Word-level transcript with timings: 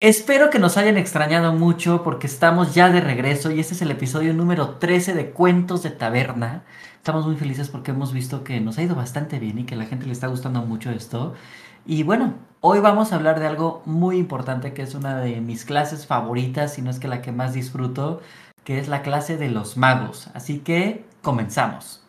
Espero 0.00 0.48
que 0.48 0.60
nos 0.60 0.76
hayan 0.76 0.96
extrañado 0.96 1.52
mucho 1.52 2.04
porque 2.04 2.28
estamos 2.28 2.72
ya 2.72 2.88
de 2.88 3.00
regreso 3.00 3.50
y 3.50 3.58
este 3.58 3.74
es 3.74 3.82
el 3.82 3.90
episodio 3.90 4.32
número 4.32 4.76
13 4.76 5.12
de 5.12 5.32
Cuentos 5.32 5.82
de 5.82 5.90
Taberna. 5.90 6.62
Estamos 6.98 7.26
muy 7.26 7.34
felices 7.34 7.68
porque 7.68 7.90
hemos 7.90 8.12
visto 8.12 8.44
que 8.44 8.60
nos 8.60 8.78
ha 8.78 8.84
ido 8.84 8.94
bastante 8.94 9.40
bien 9.40 9.58
y 9.58 9.64
que 9.64 9.74
a 9.74 9.78
la 9.78 9.86
gente 9.86 10.06
le 10.06 10.12
está 10.12 10.28
gustando 10.28 10.62
mucho 10.62 10.92
esto. 10.92 11.34
Y 11.84 12.04
bueno, 12.04 12.34
hoy 12.60 12.78
vamos 12.78 13.10
a 13.10 13.16
hablar 13.16 13.40
de 13.40 13.48
algo 13.48 13.82
muy 13.86 14.18
importante 14.18 14.72
que 14.72 14.82
es 14.82 14.94
una 14.94 15.18
de 15.18 15.40
mis 15.40 15.64
clases 15.64 16.06
favoritas, 16.06 16.74
si 16.74 16.82
no 16.82 16.90
es 16.90 17.00
que 17.00 17.08
la 17.08 17.20
que 17.20 17.32
más 17.32 17.52
disfruto, 17.52 18.20
que 18.62 18.78
es 18.78 18.86
la 18.86 19.02
clase 19.02 19.36
de 19.36 19.48
los 19.48 19.76
magos. 19.76 20.30
Así 20.32 20.60
que 20.60 21.06
comenzamos. 21.22 22.04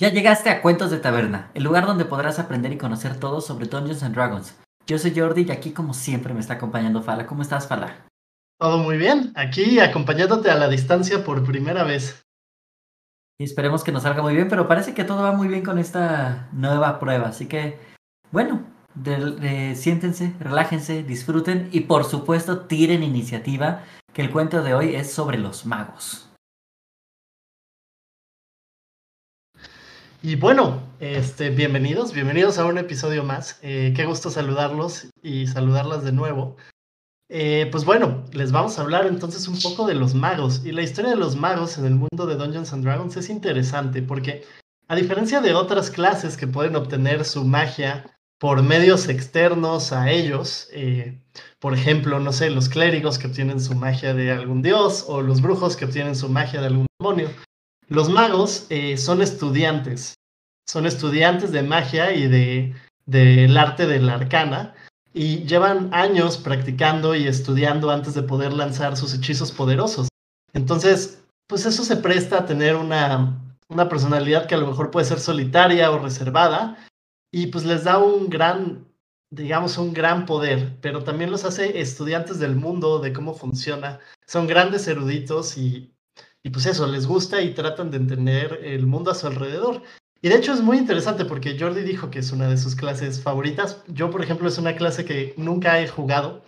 Ya 0.00 0.10
llegaste 0.10 0.48
a 0.48 0.62
Cuentos 0.62 0.92
de 0.92 0.98
Taberna, 0.98 1.50
el 1.54 1.64
lugar 1.64 1.84
donde 1.84 2.04
podrás 2.04 2.38
aprender 2.38 2.72
y 2.72 2.78
conocer 2.78 3.18
todo 3.18 3.40
sobre 3.40 3.66
Dungeons 3.66 4.04
and 4.04 4.14
Dragons. 4.14 4.56
Yo 4.86 4.96
soy 4.96 5.12
Jordi 5.12 5.42
y 5.42 5.50
aquí 5.50 5.72
como 5.72 5.92
siempre 5.92 6.32
me 6.32 6.38
está 6.38 6.54
acompañando 6.54 7.02
Fala. 7.02 7.26
¿Cómo 7.26 7.42
estás, 7.42 7.66
Fala? 7.66 8.06
Todo 8.60 8.78
muy 8.78 8.96
bien, 8.96 9.32
aquí 9.34 9.80
acompañándote 9.80 10.52
a 10.52 10.54
la 10.54 10.68
distancia 10.68 11.24
por 11.24 11.44
primera 11.44 11.82
vez. 11.82 12.24
Y 13.40 13.44
esperemos 13.44 13.82
que 13.82 13.90
nos 13.90 14.04
salga 14.04 14.22
muy 14.22 14.36
bien, 14.36 14.48
pero 14.48 14.68
parece 14.68 14.94
que 14.94 15.02
todo 15.02 15.24
va 15.24 15.32
muy 15.32 15.48
bien 15.48 15.64
con 15.64 15.80
esta 15.80 16.48
nueva 16.52 17.00
prueba. 17.00 17.26
Así 17.26 17.46
que, 17.46 17.80
bueno, 18.30 18.62
siéntense, 19.74 20.32
relájense, 20.38 21.02
disfruten 21.02 21.70
y 21.72 21.80
por 21.80 22.04
supuesto 22.04 22.66
tiren 22.66 23.02
iniciativa, 23.02 23.82
que 24.12 24.22
el 24.22 24.30
cuento 24.30 24.62
de 24.62 24.74
hoy 24.74 24.94
es 24.94 25.12
sobre 25.12 25.38
los 25.38 25.66
magos. 25.66 26.27
Y 30.20 30.34
bueno, 30.34 30.82
este, 30.98 31.50
bienvenidos, 31.50 32.12
bienvenidos 32.12 32.58
a 32.58 32.64
un 32.64 32.76
episodio 32.76 33.22
más. 33.22 33.60
Eh, 33.62 33.92
qué 33.94 34.04
gusto 34.04 34.30
saludarlos 34.30 35.06
y 35.22 35.46
saludarlas 35.46 36.02
de 36.02 36.10
nuevo. 36.10 36.56
Eh, 37.28 37.68
pues 37.70 37.84
bueno, 37.84 38.24
les 38.32 38.50
vamos 38.50 38.78
a 38.78 38.82
hablar 38.82 39.06
entonces 39.06 39.46
un 39.46 39.60
poco 39.60 39.86
de 39.86 39.94
los 39.94 40.14
magos. 40.14 40.64
Y 40.64 40.72
la 40.72 40.82
historia 40.82 41.10
de 41.10 41.16
los 41.16 41.36
magos 41.36 41.78
en 41.78 41.84
el 41.84 41.94
mundo 41.94 42.26
de 42.26 42.34
Dungeons 42.34 42.72
and 42.72 42.82
Dragons 42.82 43.16
es 43.16 43.30
interesante 43.30 44.02
porque, 44.02 44.42
a 44.88 44.96
diferencia 44.96 45.40
de 45.40 45.54
otras 45.54 45.88
clases 45.88 46.36
que 46.36 46.48
pueden 46.48 46.74
obtener 46.74 47.24
su 47.24 47.44
magia 47.44 48.18
por 48.40 48.64
medios 48.64 49.08
externos 49.08 49.92
a 49.92 50.10
ellos, 50.10 50.68
eh, 50.72 51.22
por 51.60 51.74
ejemplo, 51.74 52.18
no 52.18 52.32
sé, 52.32 52.50
los 52.50 52.68
clérigos 52.68 53.20
que 53.20 53.28
obtienen 53.28 53.60
su 53.60 53.76
magia 53.76 54.14
de 54.14 54.32
algún 54.32 54.62
dios 54.62 55.04
o 55.06 55.22
los 55.22 55.42
brujos 55.42 55.76
que 55.76 55.84
obtienen 55.84 56.16
su 56.16 56.28
magia 56.28 56.60
de 56.60 56.66
algún 56.66 56.86
demonio, 56.98 57.28
los 57.88 58.08
magos 58.08 58.66
eh, 58.70 58.96
son 58.96 59.22
estudiantes, 59.22 60.14
son 60.66 60.86
estudiantes 60.86 61.52
de 61.52 61.62
magia 61.62 62.12
y 62.12 62.28
de 62.28 62.74
del 63.08 63.56
arte 63.56 63.86
de 63.86 64.00
la 64.00 64.14
arcana 64.14 64.74
y 65.14 65.44
llevan 65.44 65.88
años 65.94 66.36
practicando 66.36 67.14
y 67.14 67.26
estudiando 67.26 67.90
antes 67.90 68.12
de 68.14 68.22
poder 68.22 68.52
lanzar 68.52 68.98
sus 68.98 69.14
hechizos 69.14 69.50
poderosos. 69.50 70.08
Entonces, 70.52 71.24
pues 71.46 71.64
eso 71.64 71.82
se 71.84 71.96
presta 71.96 72.38
a 72.38 72.46
tener 72.46 72.76
una, 72.76 73.40
una 73.68 73.88
personalidad 73.88 74.46
que 74.46 74.54
a 74.54 74.58
lo 74.58 74.66
mejor 74.66 74.90
puede 74.90 75.06
ser 75.06 75.20
solitaria 75.20 75.90
o 75.90 75.98
reservada 75.98 76.76
y 77.32 77.46
pues 77.46 77.64
les 77.64 77.84
da 77.84 77.98
un 77.98 78.28
gran, 78.28 78.86
digamos, 79.30 79.78
un 79.78 79.94
gran 79.94 80.26
poder, 80.26 80.76
pero 80.82 81.02
también 81.02 81.30
los 81.30 81.46
hace 81.46 81.80
estudiantes 81.80 82.38
del 82.38 82.56
mundo, 82.56 82.98
de 82.98 83.14
cómo 83.14 83.32
funciona. 83.34 84.00
Son 84.26 84.46
grandes 84.46 84.86
eruditos 84.86 85.56
y 85.56 85.94
y 86.42 86.50
pues 86.50 86.66
eso, 86.66 86.86
les 86.86 87.06
gusta 87.06 87.40
y 87.42 87.54
tratan 87.54 87.90
de 87.90 87.96
entender 87.96 88.60
el 88.62 88.86
mundo 88.86 89.10
a 89.10 89.14
su 89.14 89.26
alrededor. 89.26 89.82
Y 90.20 90.28
de 90.28 90.36
hecho 90.36 90.52
es 90.52 90.60
muy 90.60 90.78
interesante 90.78 91.24
porque 91.24 91.56
Jordi 91.58 91.82
dijo 91.82 92.10
que 92.10 92.18
es 92.18 92.32
una 92.32 92.48
de 92.48 92.56
sus 92.56 92.74
clases 92.74 93.22
favoritas. 93.22 93.82
Yo, 93.86 94.10
por 94.10 94.22
ejemplo, 94.22 94.48
es 94.48 94.58
una 94.58 94.74
clase 94.74 95.04
que 95.04 95.34
nunca 95.36 95.80
he 95.80 95.88
jugado. 95.88 96.44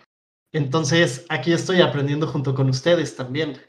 Entonces, 0.52 1.24
aquí 1.28 1.52
estoy 1.52 1.80
aprendiendo 1.80 2.26
junto 2.26 2.54
con 2.54 2.68
ustedes 2.68 3.14
también. 3.14 3.60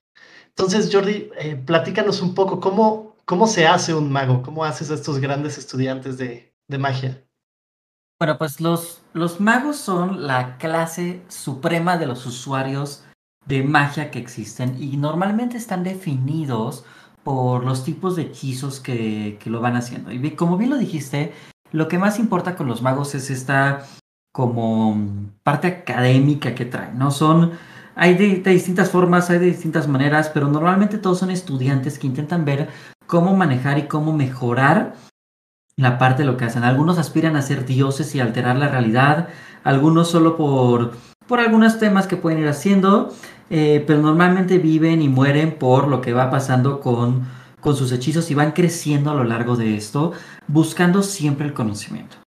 Entonces, 0.47 0.89
Jordi, 0.91 1.29
eh, 1.37 1.55
platícanos 1.55 2.21
un 2.21 2.33
poco 2.33 2.59
cómo, 2.59 3.15
cómo 3.25 3.45
se 3.45 3.67
hace 3.67 3.93
un 3.93 4.11
mago, 4.11 4.41
cómo 4.41 4.65
haces 4.65 4.89
a 4.89 4.95
estos 4.95 5.19
grandes 5.19 5.57
estudiantes 5.57 6.17
de, 6.17 6.53
de 6.67 6.77
magia. 6.77 7.23
Bueno, 8.19 8.37
pues 8.37 8.59
los, 8.59 9.01
los 9.13 9.39
magos 9.39 9.77
son 9.77 10.27
la 10.27 10.57
clase 10.57 11.23
suprema 11.27 11.97
de 11.97 12.07
los 12.07 12.25
usuarios 12.25 13.03
de 13.45 13.63
magia 13.63 14.11
que 14.11 14.19
existen 14.19 14.81
y 14.81 14.97
normalmente 14.97 15.57
están 15.57 15.83
definidos 15.83 16.85
por 17.23 17.65
los 17.65 17.83
tipos 17.83 18.15
de 18.15 18.23
hechizos 18.23 18.79
que, 18.79 19.39
lo 19.45 19.61
van 19.61 19.75
haciendo. 19.75 20.11
Y 20.11 20.31
como 20.31 20.57
bien 20.57 20.69
lo 20.69 20.77
dijiste, 20.77 21.33
lo 21.71 21.87
que 21.87 21.97
más 21.97 22.19
importa 22.19 22.55
con 22.55 22.67
los 22.67 22.81
magos 22.81 23.15
es 23.15 23.29
esta 23.29 23.85
como 24.31 24.97
parte 25.43 25.67
académica 25.67 26.55
que 26.55 26.65
traen, 26.65 26.97
¿no? 26.97 27.11
Son, 27.11 27.51
hay 27.95 28.15
de, 28.15 28.37
distintas 28.51 28.89
formas, 28.89 29.29
hay 29.29 29.39
de 29.39 29.47
distintas 29.47 29.87
maneras, 29.87 30.31
pero 30.33 30.47
normalmente 30.47 30.97
todos 30.97 31.19
son 31.19 31.31
estudiantes 31.31 31.99
que 31.99 32.07
intentan 32.07 32.45
ver 32.45 32.69
cómo 33.07 33.35
manejar 33.35 33.77
y 33.77 33.87
cómo 33.87 34.13
mejorar 34.13 34.95
la 35.75 35.97
parte 35.97 36.23
de 36.23 36.27
lo 36.27 36.37
que 36.37 36.45
hacen. 36.45 36.63
Algunos 36.63 36.97
aspiran 36.97 37.35
a 37.35 37.41
ser 37.41 37.65
dioses 37.65 38.15
y 38.15 38.19
alterar 38.19 38.55
la 38.55 38.69
realidad, 38.69 39.27
algunos 39.63 40.09
solo 40.09 40.37
por 40.37 40.93
por 41.31 41.39
algunos 41.39 41.79
temas 41.79 42.07
que 42.07 42.17
pueden 42.17 42.39
ir 42.39 42.49
haciendo, 42.49 43.15
eh, 43.49 43.85
pero 43.87 44.01
normalmente 44.01 44.57
viven 44.57 45.01
y 45.01 45.07
mueren 45.07 45.57
por 45.57 45.87
lo 45.87 46.01
que 46.01 46.11
va 46.11 46.29
pasando 46.29 46.81
con, 46.81 47.25
con 47.61 47.77
sus 47.77 47.93
hechizos 47.93 48.29
y 48.29 48.35
van 48.35 48.51
creciendo 48.51 49.11
a 49.11 49.13
lo 49.13 49.23
largo 49.23 49.55
de 49.55 49.77
esto, 49.77 50.11
buscando 50.49 51.01
siempre 51.01 51.45
el 51.45 51.53
conocimiento. 51.53 52.17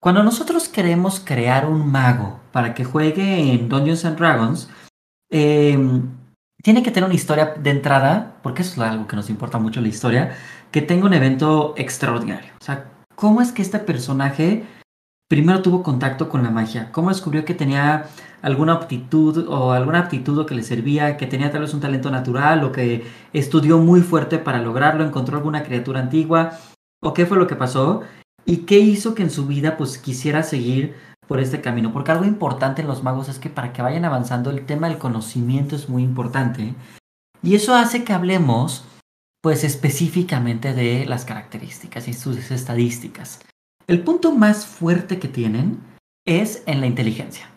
Cuando 0.00 0.24
nosotros 0.24 0.68
queremos 0.68 1.20
crear 1.24 1.68
un 1.68 1.88
mago 1.88 2.40
para 2.50 2.74
que 2.74 2.82
juegue 2.82 3.52
en 3.52 3.68
Dungeons 3.68 4.04
and 4.06 4.18
Dragons, 4.18 4.68
em, 5.30 6.10
tiene 6.64 6.82
que 6.82 6.90
tener 6.90 7.06
una 7.06 7.14
historia 7.14 7.54
de 7.56 7.70
entrada, 7.70 8.38
porque 8.42 8.62
eso 8.62 8.72
es 8.72 8.90
algo 8.90 9.06
que 9.06 9.14
nos 9.14 9.30
importa 9.30 9.58
mucho 9.60 9.80
la 9.80 9.86
historia, 9.86 10.36
que 10.72 10.82
tenga 10.82 11.06
un 11.06 11.14
evento 11.14 11.74
extraordinario. 11.76 12.50
O 12.60 12.64
sea, 12.64 12.90
¿cómo 13.14 13.40
es 13.40 13.52
que 13.52 13.62
este 13.62 13.78
personaje 13.78 14.64
primero 15.32 15.62
tuvo 15.62 15.82
contacto 15.82 16.28
con 16.28 16.42
la 16.42 16.50
magia? 16.50 16.92
¿Cómo 16.92 17.08
descubrió 17.08 17.46
que 17.46 17.54
tenía 17.54 18.04
alguna 18.42 18.74
aptitud 18.74 19.48
o 19.48 19.72
alguna 19.72 20.00
aptitud 20.00 20.44
que 20.44 20.54
le 20.54 20.62
servía, 20.62 21.16
que 21.16 21.26
tenía 21.26 21.50
tal 21.50 21.62
vez 21.62 21.72
un 21.72 21.80
talento 21.80 22.10
natural 22.10 22.62
o 22.64 22.70
que 22.70 23.06
estudió 23.32 23.78
muy 23.78 24.02
fuerte 24.02 24.36
para 24.36 24.60
lograrlo, 24.60 25.06
encontró 25.06 25.38
alguna 25.38 25.62
criatura 25.62 26.00
antigua 26.00 26.58
o 27.00 27.14
qué 27.14 27.24
fue 27.24 27.38
lo 27.38 27.46
que 27.46 27.56
pasó 27.56 28.02
y 28.44 28.66
qué 28.66 28.80
hizo 28.80 29.14
que 29.14 29.22
en 29.22 29.30
su 29.30 29.46
vida 29.46 29.78
pues 29.78 29.96
quisiera 29.96 30.42
seguir 30.42 30.96
por 31.26 31.40
este 31.40 31.62
camino? 31.62 31.94
Porque 31.94 32.10
algo 32.10 32.26
importante 32.26 32.82
en 32.82 32.88
los 32.88 33.02
magos 33.02 33.30
es 33.30 33.38
que 33.38 33.48
para 33.48 33.72
que 33.72 33.80
vayan 33.80 34.04
avanzando 34.04 34.50
el 34.50 34.66
tema 34.66 34.90
del 34.90 34.98
conocimiento 34.98 35.76
es 35.76 35.88
muy 35.88 36.02
importante 36.02 36.74
y 37.42 37.54
eso 37.54 37.74
hace 37.74 38.04
que 38.04 38.12
hablemos 38.12 38.84
pues 39.40 39.64
específicamente 39.64 40.74
de 40.74 41.06
las 41.06 41.24
características 41.24 42.06
y 42.06 42.12
sus 42.12 42.50
estadísticas. 42.50 43.40
El 43.86 44.02
punto 44.02 44.32
más 44.32 44.64
fuerte 44.66 45.18
que 45.18 45.28
tienen 45.28 45.80
es 46.24 46.62
en 46.66 46.80
la 46.80 46.86
inteligencia. 46.86 47.50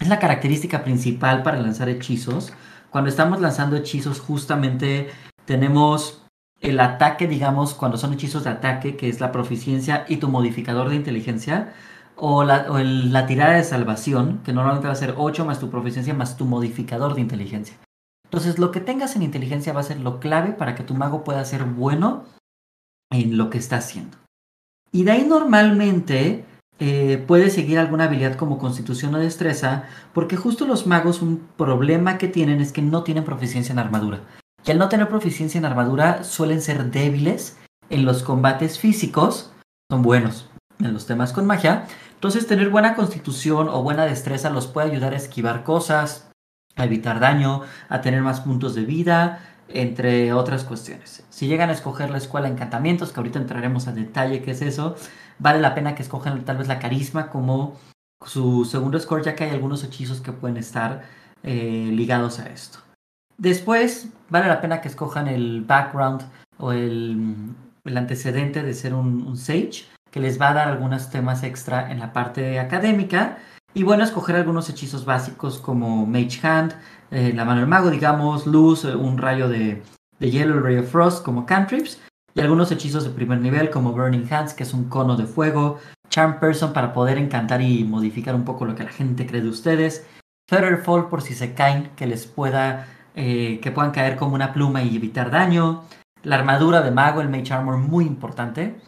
Es 0.00 0.08
la 0.08 0.18
característica 0.18 0.82
principal 0.82 1.42
para 1.42 1.60
lanzar 1.60 1.88
hechizos. 1.88 2.52
Cuando 2.90 3.08
estamos 3.08 3.40
lanzando 3.40 3.76
hechizos, 3.76 4.20
justamente 4.20 5.10
tenemos 5.44 6.24
el 6.60 6.80
ataque, 6.80 7.28
digamos, 7.28 7.74
cuando 7.74 7.98
son 7.98 8.12
hechizos 8.12 8.44
de 8.44 8.50
ataque, 8.50 8.96
que 8.96 9.08
es 9.08 9.20
la 9.20 9.30
proficiencia 9.30 10.04
y 10.08 10.16
tu 10.16 10.28
modificador 10.28 10.88
de 10.88 10.96
inteligencia, 10.96 11.72
o 12.16 12.42
la, 12.44 13.26
tirada 13.26 13.54
de 13.54 13.64
salvación, 13.64 14.40
que 14.44 14.52
normalmente 14.52 14.88
va 14.88 14.92
a 14.92 14.96
ser 14.96 15.14
8 15.16 15.44
más 15.44 15.60
tu 15.60 15.70
proficiencia 15.70 16.14
más 16.14 16.36
tu 16.36 16.46
modificador 16.46 17.14
de 17.14 17.20
inteligencia. 17.20 17.76
Entonces, 18.24 18.58
lo 18.58 18.72
que 18.72 18.80
tengas 18.80 19.14
en 19.14 19.22
inteligencia 19.22 19.72
va 19.72 19.80
a 19.80 19.84
ser 19.84 20.00
lo 20.00 20.18
clave 20.18 20.52
para 20.52 20.74
que 20.74 20.82
tu 20.82 20.94
mago 20.94 21.22
pueda 21.22 21.44
ser 21.44 21.64
bueno 21.64 22.24
en 23.10 23.36
lo 23.36 23.50
que 23.50 23.58
está 23.58 23.76
haciendo. 23.76 24.23
Y 24.94 25.02
de 25.02 25.10
ahí 25.10 25.26
normalmente 25.28 26.44
eh, 26.78 27.22
puede 27.26 27.50
seguir 27.50 27.80
alguna 27.80 28.04
habilidad 28.04 28.36
como 28.36 28.58
constitución 28.58 29.12
o 29.16 29.18
destreza, 29.18 29.86
porque 30.12 30.36
justo 30.36 30.68
los 30.68 30.86
magos 30.86 31.20
un 31.20 31.48
problema 31.56 32.16
que 32.16 32.28
tienen 32.28 32.60
es 32.60 32.70
que 32.70 32.80
no 32.80 33.02
tienen 33.02 33.24
proficiencia 33.24 33.72
en 33.72 33.80
armadura. 33.80 34.20
Y 34.64 34.70
al 34.70 34.78
no 34.78 34.88
tener 34.88 35.08
proficiencia 35.08 35.58
en 35.58 35.64
armadura 35.64 36.22
suelen 36.22 36.62
ser 36.62 36.92
débiles 36.92 37.58
en 37.90 38.04
los 38.04 38.22
combates 38.22 38.78
físicos, 38.78 39.52
son 39.90 40.02
buenos 40.02 40.48
en 40.78 40.94
los 40.94 41.06
temas 41.06 41.32
con 41.32 41.44
magia. 41.44 41.86
Entonces 42.14 42.46
tener 42.46 42.70
buena 42.70 42.94
constitución 42.94 43.68
o 43.68 43.82
buena 43.82 44.06
destreza 44.06 44.48
los 44.48 44.68
puede 44.68 44.92
ayudar 44.92 45.12
a 45.12 45.16
esquivar 45.16 45.64
cosas, 45.64 46.30
a 46.76 46.84
evitar 46.84 47.18
daño, 47.18 47.62
a 47.88 48.00
tener 48.00 48.22
más 48.22 48.42
puntos 48.42 48.76
de 48.76 48.84
vida, 48.84 49.53
entre 49.68 50.32
otras 50.32 50.64
cuestiones. 50.64 51.24
Si 51.30 51.46
llegan 51.46 51.70
a 51.70 51.72
escoger 51.72 52.10
la 52.10 52.18
escuela 52.18 52.48
encantamientos, 52.48 53.12
que 53.12 53.20
ahorita 53.20 53.38
entraremos 53.38 53.88
a 53.88 53.92
detalle 53.92 54.42
qué 54.42 54.52
es 54.52 54.62
eso, 54.62 54.96
vale 55.38 55.60
la 55.60 55.74
pena 55.74 55.94
que 55.94 56.02
escojan 56.02 56.44
tal 56.44 56.58
vez 56.58 56.68
la 56.68 56.78
carisma 56.78 57.30
como 57.30 57.76
su 58.24 58.64
segundo 58.64 58.98
score, 58.98 59.24
ya 59.24 59.34
que 59.34 59.44
hay 59.44 59.50
algunos 59.50 59.84
hechizos 59.84 60.20
que 60.20 60.32
pueden 60.32 60.56
estar 60.56 61.02
eh, 61.42 61.90
ligados 61.92 62.38
a 62.38 62.46
esto. 62.46 62.78
Después, 63.36 64.08
vale 64.30 64.48
la 64.48 64.60
pena 64.60 64.80
que 64.80 64.88
escojan 64.88 65.28
el 65.28 65.62
background 65.62 66.22
o 66.58 66.72
el, 66.72 67.54
antecedente 67.84 68.62
de 68.62 68.74
ser 68.74 68.94
un, 68.94 69.36
Sage, 69.36 69.84
que 70.10 70.20
les 70.20 70.40
va 70.40 70.50
a 70.50 70.54
dar 70.54 70.68
algunos 70.68 71.10
temas 71.10 71.42
extra 71.42 71.90
en 71.90 71.98
la 71.98 72.12
parte 72.12 72.58
académica. 72.58 73.38
Y 73.74 73.82
bueno, 73.82 74.04
escoger 74.04 74.36
algunos 74.36 74.70
hechizos 74.70 75.04
básicos 75.04 75.58
como 75.58 76.06
Mage 76.06 76.46
Hand, 76.46 76.74
eh, 77.10 77.32
la 77.34 77.44
mano 77.44 77.60
del 77.60 77.68
mago, 77.68 77.90
digamos, 77.90 78.46
luz, 78.46 78.84
eh, 78.84 78.94
un 78.94 79.18
rayo 79.18 79.48
de, 79.48 79.82
de 80.18 80.30
hielo, 80.30 80.54
el 80.54 80.62
rayo 80.62 80.82
Frost 80.82 81.24
como 81.24 81.46
cantrips. 81.46 82.00
Y 82.34 82.40
algunos 82.40 82.72
hechizos 82.72 83.04
de 83.04 83.10
primer 83.10 83.40
nivel 83.40 83.70
como 83.70 83.92
Burning 83.92 84.26
Hands, 84.30 84.54
que 84.54 84.64
es 84.64 84.74
un 84.74 84.88
cono 84.88 85.16
de 85.16 85.26
fuego. 85.26 85.78
Charm 86.10 86.40
Person 86.40 86.72
para 86.72 86.92
poder 86.92 87.16
encantar 87.18 87.62
y 87.62 87.84
modificar 87.84 88.34
un 88.34 88.44
poco 88.44 88.64
lo 88.64 88.74
que 88.74 88.84
la 88.84 88.90
gente 88.90 89.26
cree 89.26 89.40
de 89.40 89.48
ustedes. 89.48 90.06
Fall 90.48 91.08
por 91.08 91.22
si 91.22 91.34
se 91.34 91.54
caen, 91.54 91.90
que 91.96 92.06
les 92.06 92.26
pueda 92.26 92.86
eh, 93.16 93.60
que 93.62 93.70
puedan 93.70 93.92
caer 93.92 94.16
como 94.16 94.34
una 94.34 94.52
pluma 94.52 94.82
y 94.82 94.96
evitar 94.96 95.30
daño. 95.30 95.84
La 96.22 96.36
armadura 96.36 96.82
de 96.82 96.90
mago, 96.90 97.20
el 97.20 97.28
Mage 97.28 97.52
Armor, 97.52 97.78
muy 97.78 98.04
importante. 98.04 98.80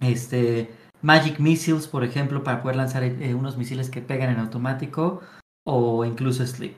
Este, 0.00 0.74
Magic 1.02 1.38
Missiles, 1.38 1.86
por 1.86 2.04
ejemplo, 2.04 2.42
para 2.42 2.62
poder 2.62 2.76
lanzar 2.76 3.04
unos 3.34 3.56
misiles 3.56 3.90
que 3.90 4.02
pegan 4.02 4.30
en 4.30 4.40
automático 4.40 5.20
o 5.64 6.04
incluso 6.04 6.46
Sleep. 6.46 6.76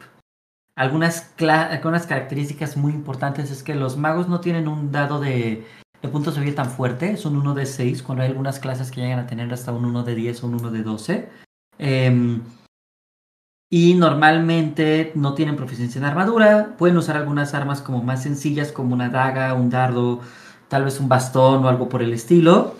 Algunas, 0.76 1.34
algunas 1.40 2.06
características 2.06 2.76
muy 2.76 2.92
importantes 2.92 3.50
es 3.50 3.62
que 3.62 3.74
los 3.74 3.96
magos 3.96 4.28
no 4.28 4.40
tienen 4.40 4.68
un 4.68 4.92
dado 4.92 5.20
de, 5.20 5.66
de 6.02 6.08
puntos 6.08 6.34
de 6.34 6.42
vida 6.42 6.56
tan 6.56 6.70
fuerte, 6.70 7.12
es 7.12 7.24
un 7.24 7.36
1 7.36 7.54
de 7.54 7.66
6, 7.66 8.02
cuando 8.02 8.22
hay 8.22 8.30
algunas 8.30 8.58
clases 8.58 8.90
que 8.90 9.00
llegan 9.00 9.18
a 9.18 9.26
tener 9.26 9.52
hasta 9.52 9.72
un 9.72 9.86
1 9.86 10.02
de 10.04 10.14
10 10.14 10.42
o 10.42 10.46
un 10.48 10.54
1 10.54 10.70
de 10.70 10.82
12. 10.82 11.28
Eh, 11.78 12.40
y 13.70 13.94
normalmente 13.94 15.12
no 15.16 15.34
tienen 15.34 15.56
proficiencia 15.56 15.98
en 15.98 16.04
armadura. 16.04 16.76
Pueden 16.78 16.96
usar 16.96 17.16
algunas 17.16 17.52
armas 17.54 17.80
como 17.82 18.02
más 18.02 18.22
sencillas, 18.22 18.70
como 18.70 18.94
una 18.94 19.08
daga, 19.08 19.54
un 19.54 19.70
dardo, 19.70 20.20
tal 20.68 20.84
vez 20.84 21.00
un 21.00 21.08
bastón 21.08 21.64
o 21.64 21.68
algo 21.68 21.88
por 21.88 22.02
el 22.02 22.12
estilo. 22.12 22.76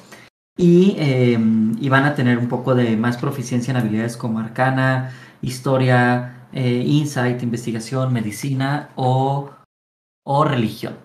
Y, 0.57 0.97
em, 0.99 1.75
van 1.91 2.05
a 2.05 2.15
tener 2.15 2.39
un 2.39 2.49
poco 2.49 2.75
de 2.75 2.97
más 2.97 3.17
proficiencia 3.19 3.73
en 3.73 3.79
habilidades 3.79 4.17
como 4.17 4.39
arcana, 4.39 5.13
historia, 5.43 6.36
eh, 6.53 6.83
insight, 6.87 7.43
investigación, 7.43 8.13
medicina 8.13 8.91
o, 8.97 9.51
o 10.25 10.45
religión. 10.45 10.97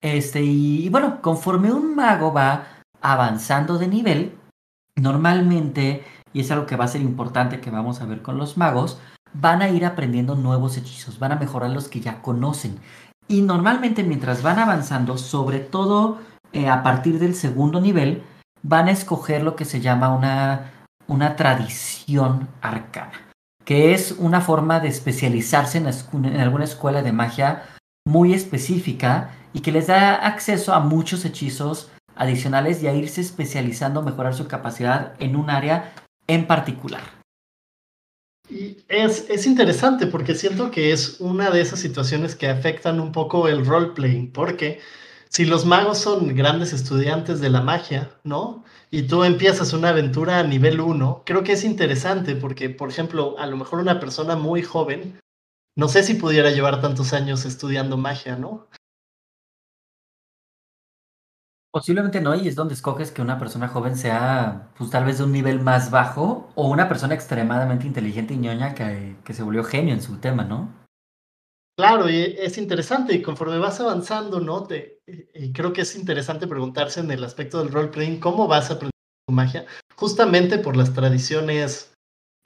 Este, 0.00 0.42
y 0.42 0.88
bueno, 0.90 1.20
conforme 1.22 1.72
un 1.72 1.94
mago 1.94 2.32
va 2.32 2.66
avanzando 3.00 3.78
de 3.78 3.88
nivel, 3.88 4.38
normalmente 4.96 6.04
y 6.32 6.40
es 6.40 6.50
algo 6.50 6.66
que 6.66 6.76
va 6.76 6.84
a 6.84 6.88
ser 6.88 7.02
importante 7.02 7.60
que 7.60 7.70
vamos 7.70 8.00
a 8.00 8.06
ver 8.06 8.22
con 8.22 8.38
los 8.38 8.56
magos, 8.56 9.00
van 9.32 9.62
a 9.62 9.68
ir 9.68 9.84
aprendiendo 9.84 10.34
nuevos 10.34 10.76
hechizos, 10.76 11.18
van 11.18 11.32
a 11.32 11.36
mejorar 11.36 11.70
los 11.70 11.88
que 11.88 12.00
ya 12.00 12.22
conocen. 12.22 12.78
Y 13.28 13.42
normalmente 13.42 14.02
mientras 14.04 14.42
van 14.42 14.58
avanzando, 14.58 15.18
sobre 15.18 15.60
todo 15.60 16.18
eh, 16.52 16.68
a 16.68 16.82
partir 16.82 17.18
del 17.18 17.34
segundo 17.34 17.80
nivel, 17.80 18.22
van 18.62 18.88
a 18.88 18.92
escoger 18.92 19.42
lo 19.42 19.54
que 19.54 19.64
se 19.64 19.80
llama 19.80 20.14
una, 20.14 20.72
una 21.06 21.36
tradición 21.36 22.48
arcana, 22.62 23.27
que 23.68 23.92
es 23.92 24.12
una 24.12 24.40
forma 24.40 24.80
de 24.80 24.88
especializarse 24.88 25.76
en, 25.76 26.40
alguna 26.40 26.64
escuela 26.64 27.02
de 27.02 27.12
magia 27.12 27.64
muy 28.06 28.32
específica 28.32 29.36
y 29.52 29.60
que 29.60 29.72
les 29.72 29.88
da 29.88 30.14
acceso 30.14 30.72
a 30.72 30.80
muchos 30.80 31.26
hechizos 31.26 31.90
adicionales 32.16 32.82
y 32.82 32.86
a 32.86 32.94
irse 32.94 33.20
especializando, 33.20 34.00
mejorar 34.00 34.32
su 34.32 34.48
capacidad 34.48 35.12
en 35.18 35.36
un 35.36 35.50
área 35.50 35.92
en 36.26 36.46
particular. 36.46 37.02
Y 38.48 38.78
es, 38.88 39.26
es, 39.28 39.46
interesante 39.46 40.06
porque 40.06 40.34
siento 40.34 40.70
que 40.70 40.92
es 40.92 41.20
una 41.20 41.50
de 41.50 41.60
esas 41.60 41.78
situaciones 41.78 42.34
que 42.36 42.48
afectan 42.48 42.98
un 43.00 43.12
poco 43.12 43.48
el 43.48 43.66
roleplaying, 43.66 44.32
porque 44.32 44.80
si 45.28 45.44
los 45.44 45.66
magos 45.66 45.98
son 45.98 46.34
grandes 46.34 46.72
estudiantes 46.72 47.40
de 47.40 47.50
la 47.50 47.60
magia, 47.60 48.10
¿no? 48.24 48.64
Y 48.90 49.02
tú 49.02 49.24
empiezas 49.24 49.72
una 49.72 49.90
aventura 49.90 50.38
a 50.38 50.42
nivel 50.42 50.80
1, 50.80 51.22
creo 51.26 51.44
que 51.44 51.52
es 51.52 51.64
interesante 51.64 52.36
porque, 52.36 52.70
por 52.70 52.88
ejemplo, 52.88 53.38
a 53.38 53.46
lo 53.46 53.56
mejor 53.56 53.80
una 53.80 54.00
persona 54.00 54.36
muy 54.36 54.62
joven, 54.62 55.20
no 55.76 55.88
sé 55.88 56.02
si 56.02 56.14
pudiera 56.14 56.50
llevar 56.50 56.80
tantos 56.80 57.12
años 57.12 57.44
estudiando 57.44 57.96
magia, 57.96 58.36
¿no? 58.36 58.68
Posiblemente 61.70 62.22
no, 62.22 62.34
y 62.34 62.48
es 62.48 62.56
donde 62.56 62.72
escoges 62.72 63.12
que 63.12 63.20
una 63.20 63.38
persona 63.38 63.68
joven 63.68 63.94
sea, 63.94 64.70
pues 64.76 64.90
tal 64.90 65.04
vez 65.04 65.18
de 65.18 65.24
un 65.24 65.32
nivel 65.32 65.60
más 65.60 65.90
bajo, 65.90 66.50
o 66.54 66.68
una 66.68 66.88
persona 66.88 67.14
extremadamente 67.14 67.86
inteligente 67.86 68.34
y 68.34 68.38
ñoña 68.38 68.74
que, 68.74 69.16
que 69.22 69.34
se 69.34 69.42
volvió 69.42 69.62
genio 69.62 69.92
en 69.92 70.00
su 70.00 70.16
tema, 70.18 70.44
¿no? 70.44 70.72
Claro, 71.76 72.08
y 72.08 72.36
es 72.38 72.58
interesante, 72.58 73.14
y 73.14 73.22
conforme 73.22 73.58
vas 73.58 73.78
avanzando, 73.80 74.40
¿no? 74.40 74.64
Te, 74.64 74.97
y 75.34 75.52
creo 75.52 75.72
que 75.72 75.82
es 75.82 75.96
interesante 75.96 76.46
preguntarse 76.46 77.00
en 77.00 77.10
el 77.10 77.24
aspecto 77.24 77.58
del 77.58 77.72
role-playing, 77.72 78.20
¿cómo 78.20 78.46
vas 78.46 78.70
a 78.70 78.74
aprender 78.74 78.92
tu 79.26 79.34
magia? 79.34 79.66
Justamente 79.96 80.58
por 80.58 80.76
las 80.76 80.92
tradiciones, 80.92 81.92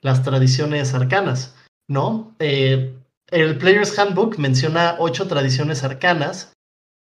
las 0.01 0.23
tradiciones 0.23 0.93
arcanas, 0.93 1.55
¿no? 1.89 2.35
Eh, 2.39 2.95
el 3.31 3.57
Player's 3.57 3.97
Handbook 3.97 4.37
menciona 4.37 4.95
ocho 4.99 5.27
tradiciones 5.27 5.83
arcanas, 5.83 6.53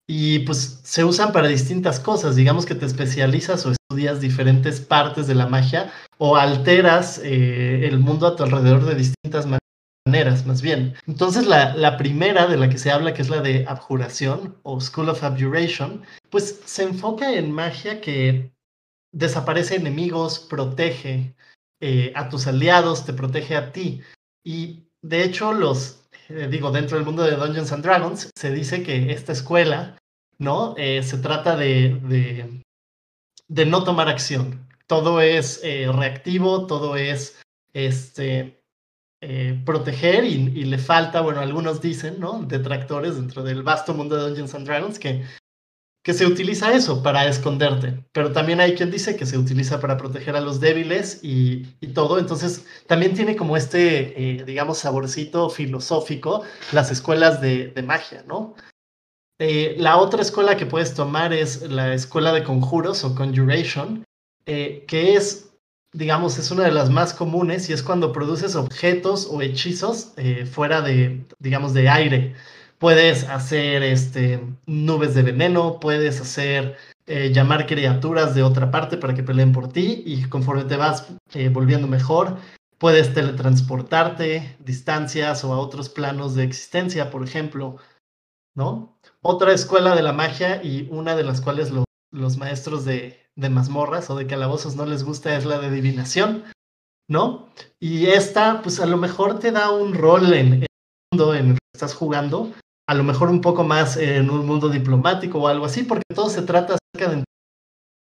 y 0.09 0.41
pues 0.41 0.81
se 0.85 1.05
usan 1.05 1.33
para 1.33 1.49
distintas 1.49 2.01
cosas. 2.01 2.37
Digamos 2.37 2.65
que 2.65 2.75
te 2.75 2.87
especializas 2.87 3.67
o 3.67 3.73
estudias 3.73 4.21
diferentes 4.21 4.81
partes 4.81 5.27
de 5.27 5.35
la 5.35 5.47
magia 5.47 5.93
o 6.19 6.37
alteras 6.37 7.21
eh, 7.23 7.87
el 7.87 7.99
mundo 7.99 8.27
a 8.27 8.37
tu 8.37 8.45
alrededor 8.45 8.85
de 8.85 8.95
distintas 8.95 9.47
maneras, 9.47 9.66
más 10.07 10.63
bien. 10.63 10.95
Entonces 11.07 11.47
la, 11.47 11.75
la, 11.75 11.97
primera 11.97 12.47
de 12.47 12.57
la 12.57 12.69
que 12.69 12.79
se 12.79 12.91
habla, 12.91 13.13
que 13.13 13.23
es 13.23 13.29
la 13.29 13.43
de 13.43 13.65
abjuración 13.67 14.57
o 14.63 14.81
School 14.81 15.09
of 15.09 15.23
Abjuration, 15.25 16.03
pues 16.31 16.61
se 16.65 16.85
enfoca 16.85 17.35
en 17.35 17.51
magia 17.51 18.01
que 18.01 18.53
desaparece 19.13 19.77
enemigos, 19.77 20.39
protege 20.39 21.35
eh, 21.81 22.13
a 22.15 22.29
tus 22.29 22.47
aliados, 22.47 23.05
te 23.05 23.13
protege 23.13 23.57
a 23.57 23.73
ti. 23.73 24.01
Y 24.45 24.85
de 25.03 25.25
hecho 25.25 25.53
los 25.53 26.09
eh, 26.29 26.49
digo, 26.49 26.71
dentro 26.71 26.97
del 26.97 27.07
mundo 27.07 27.25
de 27.25 27.37
Dungeons 27.37 27.73
and 27.73 27.85
Dragons, 27.85 28.31
se 28.37 28.53
dice 28.53 28.83
que 28.83 29.13
esta 29.13 29.33
escuela, 29.33 29.99
¿no? 30.39 30.75
Eh, 30.77 31.03
se 31.03 31.19
trata 31.19 31.57
de, 31.57 32.63
de, 33.49 33.67
no 33.67 33.83
tomar 33.83 34.09
acción. 34.09 34.69
Todo 34.87 35.21
es 35.21 35.63
reactivo, 35.63 36.67
todo 36.67 36.97
es 36.97 37.41
este, 37.73 38.63
proteger 39.65 40.25
y, 40.25 40.35
y, 40.55 40.65
le 40.65 40.79
falta, 40.79 41.21
bueno, 41.21 41.41
algunos 41.41 41.81
dicen, 41.81 42.21
¿no? 42.21 42.43
Detractores 42.43 43.17
dentro 43.17 43.43
del 43.43 43.63
vasto 43.63 43.95
mundo 43.95 44.17
de 44.17 44.23
Dungeons 44.29 44.55
and 44.55 44.67
Dragons 44.67 44.99
que 44.99 45.25
que 46.07 46.15
se 46.15 46.25
utiliza 46.25 46.73
eso 46.73 47.03
para 47.03 47.27
esconderte, 47.27 48.05
pero 48.13 48.31
también 48.31 48.61
hay 48.61 48.77
quien 48.77 48.93
dice 48.93 49.17
que 49.17 49.27
se 49.27 49.37
utiliza 49.37 49.81
para 49.81 49.97
proteger 49.97 50.37
a 50.37 50.41
los 50.41 50.61
débiles 50.61 51.19
y, 51.21 51.65
todo, 51.95 52.21
entonces 52.21 52.65
también 52.87 53.15
tiene 53.15 53.35
como 53.35 53.57
este, 53.57 54.15
eh, 54.17 54.45
digamos, 54.45 54.79
saborcito 54.79 55.51
filosófico 55.51 56.45
las 56.71 56.93
escuelas 56.93 57.41
de, 57.41 57.73
magia, 57.85 58.23
¿no? 58.29 58.55
Eh, 59.41 59.75
la 59.79 59.97
otra 59.97 60.23
escuela 60.23 60.57
que 60.57 60.65
puedes 60.65 60.95
tomar 60.95 61.33
es 61.33 61.63
la 61.63 61.93
escuela 61.93 62.33
de 62.33 62.45
conjuros 62.45 63.03
o 63.03 63.17
conjuration, 63.17 64.05
eh, 64.47 64.85
que 64.87 65.15
es, 65.15 65.56
digamos, 65.97 66.39
es 66.39 66.51
una 66.51 66.65
de 66.65 66.73
las 66.73 66.91
más 66.91 67.15
comunes 67.15 67.69
y 67.71 67.73
es 67.73 67.83
cuando 67.83 68.13
produces 68.13 68.55
objetos 68.55 69.29
o 69.31 69.43
hechizos 69.43 70.13
fuera 70.51 70.83
de, 70.83 71.25
digamos, 71.39 71.75
de 71.75 71.89
aire. 71.89 72.35
Puedes 72.79 73.25
hacer 73.25 73.83
este, 73.83 74.41
nubes 74.67 75.15
de 75.15 75.23
veneno, 75.23 75.81
puedes 75.81 76.21
hacer 76.21 76.77
eh, 77.09 77.33
llamar 77.33 77.67
criaturas 77.67 78.35
de 78.35 78.43
otra 78.43 78.73
parte 78.73 78.97
para 78.97 79.15
que 79.15 79.23
peleen 79.23 79.53
por 79.53 79.73
ti 79.73 80.03
y 80.05 80.25
conforme 80.25 80.65
te 80.65 80.77
vas 80.77 81.07
eh, 81.35 81.49
volviendo 81.49 81.87
mejor, 81.87 82.37
puedes 82.79 83.15
teletransportarte 83.15 84.57
distancias 84.59 85.45
o 85.45 85.53
a 85.53 85.59
otros 85.59 85.89
planos 85.89 86.35
de 86.35 86.43
existencia, 86.43 87.11
por 87.11 87.23
ejemplo, 87.23 87.77
¿no? 88.57 88.99
Otra 89.23 89.53
escuela 89.53 89.95
de 89.95 90.03
la 90.03 90.13
magia 90.13 90.63
y 90.65 90.89
una 90.91 91.15
de 91.15 91.23
las 91.23 91.41
cuales 91.41 91.73
los 92.11 92.37
maestros 92.37 92.85
de, 92.85 93.26
de 93.37 93.51
mazmorras 93.51 94.11
o 94.11 94.17
de 94.17 94.27
calabozos 94.27 94.77
no 94.77 94.87
les 94.87 95.05
gusta 95.05 95.37
es 95.37 95.45
la 95.45 95.59
de 95.59 95.67
adivinación, 95.67 96.45
¿no? 97.09 97.49
Y 97.79 98.07
esta, 98.07 98.63
pues 98.63 98.81
a 98.81 98.87
lo 98.87 98.97
mejor 98.97 99.39
te 99.39 99.53
da 99.53 99.71
un 99.71 99.95
rol 99.95 100.33
en, 100.33 100.63
el 100.63 100.67
mundo 101.13 101.35
en 101.35 101.51
el 101.51 101.55
que 101.55 101.59
estás 101.75 101.95
jugando, 101.95 102.53
a 102.89 102.95
lo 102.95 103.05
mejor 103.05 103.29
un 103.29 103.41
poco 103.41 103.65
más 103.65 103.97
en 103.97 104.31
un 104.31 104.47
mundo 104.47 104.69
diplomático 104.69 105.39
o 105.39 105.49
algo 105.49 105.67
así, 105.67 105.83
porque 105.83 106.05
todo 106.15 106.31
se 106.31 106.43
trata 106.43 106.77
acerca 106.77 107.15
del 107.15 107.25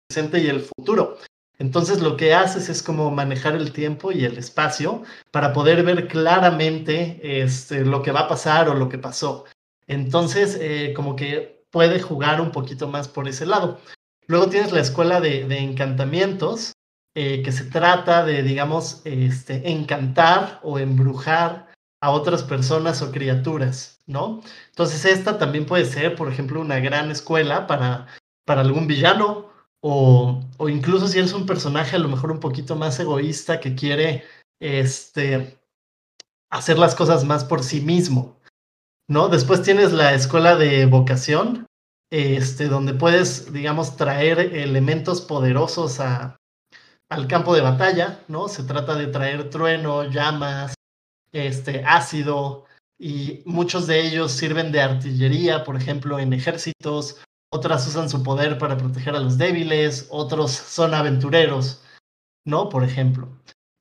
presente 0.09 0.41
y 0.41 0.49
el 0.49 0.61
futuro. 0.61 1.19
Entonces 1.59 2.01
lo 2.01 2.17
que 2.17 2.35
haces 2.35 2.69
es 2.69 2.83
como 2.83 3.11
manejar 3.11 3.55
el 3.55 3.73
tiempo 3.73 4.11
y 4.11 4.25
el 4.25 4.37
espacio 4.37 5.03
para 5.31 5.53
poder 5.53 5.85
ver 5.85 6.09
claramente 6.09 7.43
este, 7.43 7.85
lo 7.85 8.03
que 8.03 8.11
va 8.11 8.21
a 8.21 8.29
pasar 8.29 8.69
o 8.69 8.75
lo 8.75 8.89
que 8.89 8.99
pasó. 8.99 9.45
Entonces, 9.87 10.59
eh, 10.61 10.93
como 10.95 11.15
que 11.15 11.65
puede 11.71 12.01
jugar 12.01 12.41
un 12.41 12.51
poquito 12.51 12.89
más 12.89 13.09
por 13.09 13.29
ese 13.29 13.47
lado. 13.47 13.81
Luego 14.27 14.49
tienes 14.49 14.73
la 14.73 14.81
escuela 14.81 15.21
de, 15.21 15.43
encantamientos, 15.59 16.73
eh, 17.15 17.43
que 17.43 17.53
se 17.53 17.65
trata 17.65 18.25
de, 18.25 18.43
digamos, 18.43 19.03
este, 19.05 19.71
encantar 19.71 20.61
o 20.63 20.79
embrujar 20.79 21.73
a 22.01 22.11
otras 22.11 22.43
personas 22.43 23.03
o 23.03 23.13
criaturas, 23.13 24.03
¿no? 24.07 24.43
Entonces 24.69 25.05
esta 25.05 25.39
también 25.39 25.67
puede 25.67 25.85
ser, 25.85 26.17
por 26.17 26.31
ejemplo, 26.31 26.61
una 26.61 26.81
gran 26.81 27.11
escuela 27.11 27.67
para, 27.67 28.09
para 28.45 28.61
algún 28.61 28.87
villano 28.87 29.49
o, 29.81 30.41
o 30.59 30.69
incluso 30.69 31.09
si 31.09 31.19
eres 31.19 31.33
un 31.33 31.47
personaje 31.47 31.97
a 31.97 31.99
lo 31.99 32.09
mejor 32.09 32.31
un 32.31 32.41
poquito 32.41 32.77
más 32.77 32.99
egoísta 33.01 33.61
que 33.61 33.75
quiere 33.75 34.25
este, 34.61 35.59
hacer 36.51 36.79
las 36.79 36.95
cosas 36.95 37.25
más 37.25 37.45
por 37.45 37.63
sí 37.63 37.81
mismo, 37.81 38.39
¿no? 39.09 39.29
Después 39.29 39.63
tienes 39.63 39.93
la 39.93 40.15
escuela 40.15 40.57
de 40.57 40.87
vocación, 40.87 41.67
este, 42.15 42.69
donde 42.69 42.95
puedes, 42.95 43.53
digamos, 43.53 43.97
traer 43.97 44.39
elementos 44.39 45.21
poderosos 45.21 45.99
a, 45.99 46.37
al 47.11 47.27
campo 47.27 47.57
de 47.57 47.61
batalla, 47.61 48.21
¿no? 48.29 48.47
Se 48.47 48.63
trata 48.63 48.95
de 48.95 49.09
traer 49.09 49.51
trueno, 49.51 50.05
llamas, 50.05 50.75
este, 51.33 51.83
ácido, 51.85 52.67
y 53.01 53.43
muchos 53.47 53.89
de 53.89 54.07
ellos 54.07 54.31
sirven 54.31 54.71
de 54.71 54.81
artillería, 54.81 55.65
por 55.65 55.75
ejemplo, 55.75 56.21
en 56.21 56.33
ejércitos, 56.33 57.21
otras 57.51 57.85
usan 57.89 58.09
su 58.09 58.23
poder 58.23 58.59
para 58.59 58.77
proteger 58.77 59.17
a 59.17 59.21
los 59.21 59.37
débiles, 59.37 60.07
otros 60.11 60.53
son 60.53 60.95
aventureros, 60.95 61.83
¿no? 62.47 62.69
Por 62.69 62.85
ejemplo. 62.85 63.29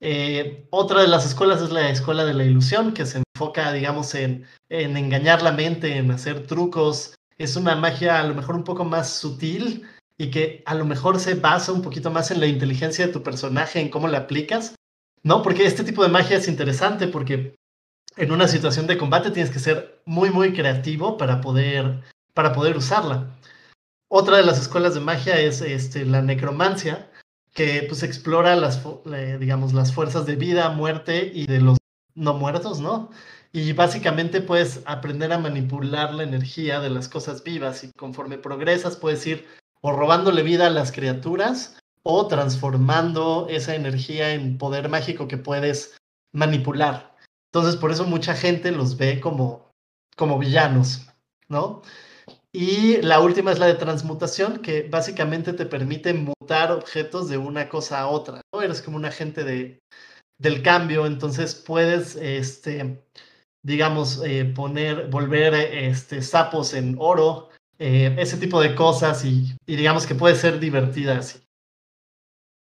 Eh, 0.02 0.68
otra 0.72 1.02
de 1.02 1.08
las 1.08 1.24
escuelas 1.28 1.62
es 1.62 1.70
la 1.70 1.88
escuela 1.92 2.26
de 2.26 2.34
la 2.34 2.46
ilusión, 2.46 2.96
que 2.96 3.06
se 3.06 3.22
enfoca, 3.36 3.72
digamos, 3.74 4.16
en, 4.16 4.48
en 4.70 4.98
engañar 4.98 5.44
la 5.44 5.52
mente, 5.52 5.98
en 5.98 6.10
hacer 6.10 6.48
trucos. 6.48 7.14
Es 7.38 7.56
una 7.56 7.76
magia 7.76 8.20
a 8.20 8.24
lo 8.24 8.36
mejor 8.36 8.56
un 8.56 8.64
poco 8.64 8.86
más 8.86 9.10
sutil 9.10 9.88
y 10.18 10.30
que 10.30 10.64
a 10.66 10.76
lo 10.76 10.86
mejor 10.86 11.20
se 11.20 11.36
basa 11.36 11.72
un 11.72 11.82
poquito 11.82 12.12
más 12.12 12.32
en 12.32 12.40
la 12.40 12.48
inteligencia 12.48 13.08
de 13.08 13.14
tu 13.14 13.24
personaje, 13.24 13.80
en 13.80 13.90
cómo 13.90 14.08
la 14.08 14.20
aplicas, 14.20 14.76
¿no? 15.24 15.42
Porque 15.42 15.66
este 15.66 15.84
tipo 15.84 16.04
de 16.04 16.10
magia 16.10 16.38
es 16.38 16.48
interesante 16.48 17.08
porque 17.08 17.56
en 18.16 18.32
una 18.32 18.48
situación 18.48 18.88
de 18.88 18.98
combate 18.98 19.32
tienes 19.32 19.52
que 19.52 19.60
ser 19.60 20.02
muy, 20.06 20.30
muy 20.30 20.54
creativo 20.54 21.18
para 21.18 21.42
poder, 21.42 22.04
para 22.34 22.54
poder 22.54 22.78
usarla. 22.78 23.36
Otra 24.08 24.38
de 24.38 24.44
las 24.44 24.62
escuelas 24.62 24.94
de 24.94 25.00
magia 25.00 25.40
es 25.40 25.62
este, 25.62 26.06
la 26.06 26.22
necromancia, 26.22 27.10
que 27.54 27.86
pues 27.88 28.04
explora 28.04 28.56
las, 28.56 28.82
digamos, 29.40 29.74
las 29.74 29.94
fuerzas 29.94 30.26
de 30.26 30.36
vida, 30.36 30.70
muerte 30.70 31.32
y 31.34 31.48
de 31.48 31.62
los 31.62 31.78
no 32.16 32.34
muertos, 32.36 32.80
¿no? 32.80 33.10
Y 33.56 33.72
básicamente 33.74 34.42
puedes 34.42 34.82
aprender 34.86 35.32
a 35.32 35.38
manipular 35.38 36.14
la 36.14 36.24
energía 36.24 36.80
de 36.80 36.90
las 36.90 37.08
cosas 37.08 37.44
vivas 37.44 37.84
y 37.84 37.92
conforme 37.94 38.40
progresas 38.40 38.98
puedes 38.98 39.26
ir 39.28 39.48
o 39.82 39.92
robándole 39.92 40.42
vida 40.42 40.68
a 40.68 40.72
las 40.72 40.92
criaturas 40.92 41.78
o 42.02 42.28
transformando 42.28 43.48
esa 43.50 43.76
energía 43.76 44.34
en 44.34 44.58
poder 44.58 44.90
mágico 44.90 45.28
que 45.28 45.38
puedes 45.38 45.96
manipular. 46.34 47.16
Entonces 47.52 47.80
por 47.80 47.92
eso 47.92 48.06
mucha 48.06 48.34
gente 48.34 48.72
los 48.72 48.98
ve 48.98 49.22
como, 49.22 49.72
como 50.18 50.40
villanos, 50.40 51.08
¿no? 51.48 51.84
Y 52.52 53.02
la 53.02 53.20
última 53.20 53.52
es 53.52 53.60
la 53.60 53.68
de 53.68 53.76
transmutación, 53.76 54.60
que 54.60 54.84
básicamente 54.84 55.54
te 55.54 55.66
permite 55.66 56.14
mutar 56.14 56.72
objetos 56.72 57.30
de 57.30 57.38
una 57.38 57.70
cosa 57.70 58.00
a 58.00 58.08
otra, 58.08 58.42
¿no? 58.52 58.62
Eres 58.62 58.82
como 58.82 58.98
un 58.98 59.06
agente 59.06 59.44
de, 59.44 59.80
del 60.38 60.62
cambio, 60.62 61.06
entonces 61.06 61.56
puedes, 61.56 62.16
este, 62.16 63.04
digamos, 63.64 64.22
eh, 64.26 64.46
poner, 64.46 65.10
volver 65.10 65.56
este, 65.56 66.22
sapos 66.22 66.74
en 66.74 66.96
oro, 67.00 67.50
eh, 67.80 68.16
ese 68.20 68.38
tipo 68.38 68.62
de 68.62 68.76
cosas 68.76 69.26
y, 69.26 69.56
y, 69.66 69.76
digamos 69.76 70.06
que 70.06 70.16
puede 70.16 70.36
ser 70.36 70.60
divertida 70.60 71.18
así. 71.18 71.40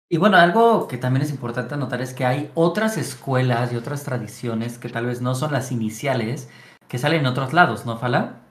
Y 0.09 0.17
bueno, 0.17 0.37
algo 0.37 0.87
que 0.87 0.97
también 0.97 1.23
es 1.23 1.31
importante 1.31 1.77
notar 1.77 2.01
es 2.01 2.13
que 2.13 2.25
hay 2.25 2.51
otras 2.55 2.97
escuelas 2.97 3.71
y 3.71 3.75
otras 3.75 4.03
tradiciones 4.03 4.77
que 4.77 4.89
tal 4.89 5.05
vez 5.05 5.21
no 5.21 5.35
son 5.35 5.51
las 5.51 5.71
iniciales, 5.71 6.49
que 6.87 6.97
salen 6.97 7.21
en 7.21 7.27
otros 7.27 7.53
lados, 7.53 7.85
¿no, 7.85 7.97
Fala? 7.97 8.47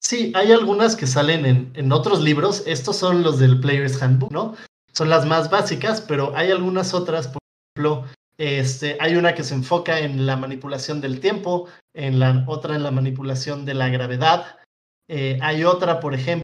Sí, 0.00 0.32
hay 0.34 0.52
algunas 0.52 0.94
que 0.94 1.06
salen 1.06 1.46
en, 1.46 1.72
en, 1.74 1.92
otros 1.92 2.20
libros. 2.20 2.64
Estos 2.66 2.96
son 2.96 3.22
los 3.22 3.38
del 3.38 3.60
Player's 3.60 4.02
Handbook, 4.02 4.32
¿no? 4.32 4.54
Son 4.92 5.08
las 5.08 5.24
más 5.26 5.50
básicas, 5.50 6.00
pero 6.02 6.36
hay 6.36 6.50
algunas 6.50 6.92
otras, 6.92 7.28
por 7.28 7.38
ejemplo, 7.74 8.04
este, 8.38 8.96
hay 9.00 9.16
una 9.16 9.34
que 9.34 9.44
se 9.44 9.54
enfoca 9.54 10.00
en 10.00 10.26
la 10.26 10.36
manipulación 10.36 11.00
del 11.00 11.20
tiempo, 11.20 11.68
en 11.94 12.18
la 12.18 12.44
otra 12.46 12.76
en 12.76 12.82
la 12.82 12.90
manipulación 12.90 13.64
de 13.64 13.74
la 13.74 13.88
gravedad. 13.88 14.58
Eh, 15.08 15.38
hay 15.42 15.64
otra, 15.64 16.00
por 16.00 16.14
ejemplo, 16.14 16.42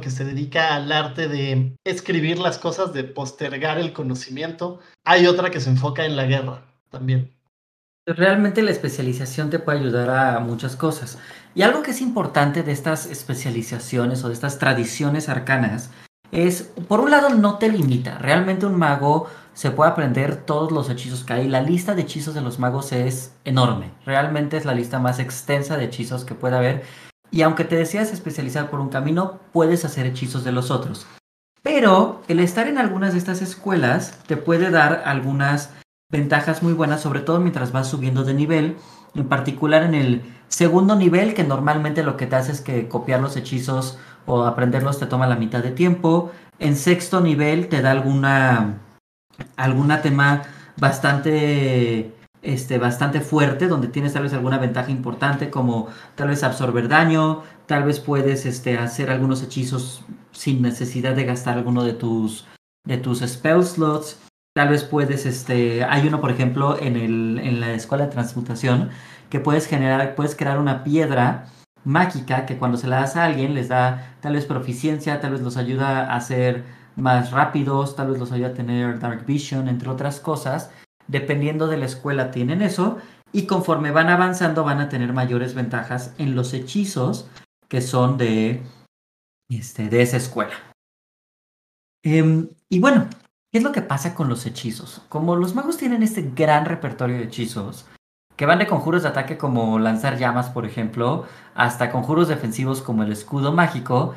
que 0.00 0.10
se 0.10 0.24
dedica 0.24 0.74
al 0.74 0.90
arte 0.90 1.28
de 1.28 1.76
escribir 1.84 2.38
las 2.38 2.58
cosas, 2.58 2.92
de 2.92 3.04
postergar 3.04 3.78
el 3.78 3.92
conocimiento. 3.92 4.80
Hay 5.04 5.26
otra 5.26 5.50
que 5.50 5.60
se 5.60 5.70
enfoca 5.70 6.04
en 6.04 6.16
la 6.16 6.26
guerra 6.26 6.62
también. 6.90 7.30
Realmente 8.06 8.62
la 8.62 8.70
especialización 8.70 9.48
te 9.48 9.58
puede 9.58 9.78
ayudar 9.78 10.10
a 10.10 10.38
muchas 10.40 10.76
cosas. 10.76 11.18
Y 11.54 11.62
algo 11.62 11.82
que 11.82 11.92
es 11.92 12.02
importante 12.02 12.62
de 12.62 12.72
estas 12.72 13.06
especializaciones 13.06 14.24
o 14.24 14.28
de 14.28 14.34
estas 14.34 14.58
tradiciones 14.58 15.28
arcanas 15.28 15.90
es, 16.34 16.64
por 16.88 17.00
un 17.00 17.12
lado, 17.12 17.30
no 17.30 17.58
te 17.58 17.70
limita. 17.70 18.18
Realmente 18.18 18.66
un 18.66 18.76
mago 18.76 19.28
se 19.54 19.70
puede 19.70 19.92
aprender 19.92 20.36
todos 20.36 20.72
los 20.72 20.90
hechizos 20.90 21.22
que 21.22 21.32
hay. 21.32 21.48
La 21.48 21.62
lista 21.62 21.94
de 21.94 22.02
hechizos 22.02 22.34
de 22.34 22.40
los 22.40 22.58
magos 22.58 22.92
es 22.92 23.32
enorme. 23.44 23.92
Realmente 24.04 24.56
es 24.56 24.64
la 24.64 24.74
lista 24.74 24.98
más 24.98 25.20
extensa 25.20 25.76
de 25.76 25.84
hechizos 25.84 26.24
que 26.24 26.34
puede 26.34 26.56
haber. 26.56 26.82
Y 27.30 27.42
aunque 27.42 27.64
te 27.64 27.76
deseas 27.76 28.12
especializar 28.12 28.68
por 28.68 28.80
un 28.80 28.88
camino, 28.88 29.38
puedes 29.52 29.84
hacer 29.84 30.06
hechizos 30.06 30.42
de 30.42 30.50
los 30.50 30.72
otros. 30.72 31.06
Pero 31.62 32.20
el 32.26 32.40
estar 32.40 32.66
en 32.66 32.78
algunas 32.78 33.12
de 33.12 33.18
estas 33.18 33.40
escuelas 33.40 34.18
te 34.26 34.36
puede 34.36 34.70
dar 34.70 35.04
algunas 35.06 35.70
ventajas 36.10 36.64
muy 36.64 36.72
buenas, 36.72 37.00
sobre 37.00 37.20
todo 37.20 37.38
mientras 37.38 37.70
vas 37.70 37.88
subiendo 37.88 38.24
de 38.24 38.34
nivel, 38.34 38.76
en 39.14 39.28
particular 39.28 39.84
en 39.84 39.94
el 39.94 40.22
segundo 40.54 40.94
nivel, 40.94 41.34
que 41.34 41.42
normalmente 41.42 42.04
lo 42.04 42.16
que 42.16 42.26
te 42.28 42.36
hace 42.36 42.52
es 42.52 42.60
que 42.60 42.88
copiar 42.88 43.20
los 43.20 43.36
hechizos 43.36 43.98
o 44.24 44.44
aprenderlos 44.44 45.00
te 45.00 45.06
toma 45.06 45.26
la 45.26 45.34
mitad 45.34 45.62
de 45.62 45.72
tiempo. 45.72 46.30
En 46.60 46.76
sexto 46.76 47.20
nivel 47.20 47.68
te 47.68 47.82
da 47.82 47.90
alguna, 47.90 48.78
alguna 49.56 50.00
tema 50.00 50.42
bastante, 50.76 52.14
este, 52.42 52.78
bastante 52.78 53.20
fuerte, 53.20 53.66
donde 53.66 53.88
tienes 53.88 54.12
tal 54.12 54.22
vez 54.22 54.32
alguna 54.32 54.58
ventaja 54.58 54.92
importante, 54.92 55.50
como 55.50 55.88
tal 56.14 56.28
vez 56.28 56.44
absorber 56.44 56.86
daño, 56.86 57.42
tal 57.66 57.82
vez 57.82 57.98
puedes 57.98 58.46
este, 58.46 58.78
hacer 58.78 59.10
algunos 59.10 59.42
hechizos 59.42 60.04
sin 60.30 60.62
necesidad 60.62 61.16
de 61.16 61.24
gastar 61.24 61.58
alguno 61.58 61.82
de 61.82 61.94
tus, 61.94 62.46
de 62.86 62.98
tus 62.98 63.20
spell 63.20 63.64
slots. 63.64 64.20
Tal 64.54 64.68
vez 64.68 64.84
puedes, 64.84 65.26
este, 65.26 65.82
hay 65.82 66.06
uno 66.06 66.20
por 66.20 66.30
ejemplo 66.30 66.78
en, 66.80 66.96
el, 66.96 67.40
en 67.40 67.60
la 67.60 67.72
escuela 67.72 68.04
de 68.04 68.12
transmutación 68.12 68.90
que 69.28 69.40
puedes 69.40 69.66
generar, 69.66 70.14
puedes 70.14 70.36
crear 70.36 70.60
una 70.60 70.84
piedra 70.84 71.46
mágica 71.84 72.46
que 72.46 72.56
cuando 72.56 72.78
se 72.78 72.86
la 72.86 73.00
das 73.00 73.16
a 73.16 73.24
alguien 73.24 73.54
les 73.54 73.68
da 73.68 74.16
tal 74.20 74.34
vez 74.34 74.46
proficiencia, 74.46 75.20
tal 75.20 75.32
vez 75.32 75.40
los 75.40 75.56
ayuda 75.56 76.14
a 76.14 76.20
ser 76.20 76.64
más 76.94 77.32
rápidos, 77.32 77.96
tal 77.96 78.10
vez 78.10 78.20
los 78.20 78.30
ayuda 78.30 78.48
a 78.48 78.54
tener 78.54 79.00
dark 79.00 79.26
vision, 79.26 79.68
entre 79.68 79.90
otras 79.90 80.20
cosas. 80.20 80.70
Dependiendo 81.08 81.66
de 81.66 81.76
la 81.76 81.86
escuela 81.86 82.30
tienen 82.30 82.62
eso 82.62 82.98
y 83.32 83.46
conforme 83.46 83.90
van 83.90 84.08
avanzando 84.08 84.62
van 84.62 84.80
a 84.80 84.88
tener 84.88 85.12
mayores 85.12 85.54
ventajas 85.54 86.14
en 86.18 86.36
los 86.36 86.54
hechizos 86.54 87.28
que 87.68 87.80
son 87.80 88.16
de, 88.18 88.62
este, 89.48 89.88
de 89.88 90.02
esa 90.02 90.16
escuela. 90.16 90.54
Eh, 92.04 92.48
y 92.68 92.78
bueno, 92.78 93.08
¿Qué 93.54 93.58
es 93.58 93.64
lo 93.64 93.70
que 93.70 93.82
pasa 93.82 94.16
con 94.16 94.28
los 94.28 94.46
hechizos? 94.46 95.00
Como 95.08 95.36
los 95.36 95.54
magos 95.54 95.76
tienen 95.76 96.02
este 96.02 96.28
gran 96.34 96.64
repertorio 96.64 97.18
de 97.18 97.22
hechizos, 97.22 97.86
que 98.34 98.46
van 98.46 98.58
de 98.58 98.66
conjuros 98.66 99.04
de 99.04 99.10
ataque 99.10 99.38
como 99.38 99.78
lanzar 99.78 100.18
llamas, 100.18 100.50
por 100.50 100.66
ejemplo, 100.66 101.24
hasta 101.54 101.92
conjuros 101.92 102.26
defensivos 102.26 102.82
como 102.82 103.04
el 103.04 103.12
escudo 103.12 103.52
mágico, 103.52 104.16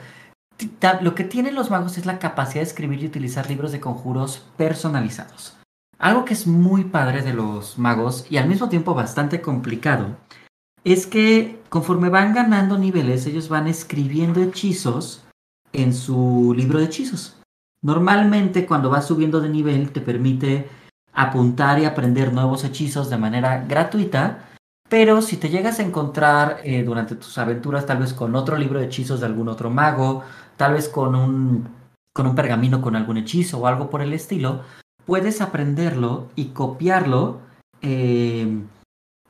lo 1.02 1.14
que 1.14 1.24
tienen 1.24 1.54
los 1.54 1.70
magos 1.70 2.00
es 2.00 2.08
la 2.08 2.18
capacidad 2.18 2.62
de 2.62 2.68
escribir 2.68 3.04
y 3.04 3.06
utilizar 3.06 3.48
libros 3.48 3.72
de 3.72 3.80
conjuros 3.80 4.44
personalizados. 4.58 5.56
Algo 6.00 6.26
que 6.26 6.34
es 6.34 6.48
muy 6.48 6.86
padre 6.86 7.22
de 7.22 7.34
los 7.34 7.78
magos 7.78 8.26
y 8.32 8.38
al 8.38 8.50
mismo 8.50 8.70
tiempo 8.70 8.96
bastante 8.96 9.40
complicado 9.40 10.18
es 10.84 11.06
que 11.06 11.62
conforme 11.70 12.10
van 12.10 12.34
ganando 12.34 12.80
niveles, 12.80 13.28
ellos 13.28 13.50
van 13.50 13.68
escribiendo 13.68 14.42
hechizos 14.42 15.24
en 15.74 15.94
su 15.94 16.56
libro 16.58 16.80
de 16.80 16.86
hechizos. 16.86 17.37
Normalmente 17.82 18.66
cuando 18.66 18.90
vas 18.90 19.06
subiendo 19.06 19.40
de 19.40 19.50
nivel 19.50 19.92
te 19.92 20.02
permite 20.02 20.68
apuntar 21.14 21.80
y 21.80 21.86
aprender 21.86 22.34
nuevos 22.34 22.64
hechizos 22.64 23.10
de 23.10 23.18
manera 23.18 23.66
gratuita, 23.68 24.50
pero 24.90 25.22
si 25.22 25.38
te 25.38 25.50
llegas 25.50 25.80
a 25.80 25.84
encontrar 25.84 26.62
eh, 26.64 26.84
durante 26.84 27.16
tus 27.16 27.38
aventuras 27.38 27.86
tal 27.86 28.00
vez 28.00 28.14
con 28.14 28.36
otro 28.36 28.58
libro 28.58 28.80
de 28.80 28.86
hechizos 28.86 29.20
de 29.20 29.26
algún 29.26 29.50
otro 29.50 29.70
mago, 29.70 30.24
tal 30.56 30.74
vez 30.74 30.90
con 30.90 31.16
un, 31.16 31.68
con 32.14 32.28
un 32.28 32.36
pergamino 32.36 32.82
con 32.82 32.96
algún 32.96 33.18
hechizo 33.18 33.60
o 33.60 33.68
algo 33.68 33.90
por 33.90 34.02
el 34.02 34.14
estilo, 34.14 34.62
puedes 35.06 35.42
aprenderlo 35.42 36.30
y 36.36 36.46
copiarlo 36.48 37.40
eh, 37.82 38.62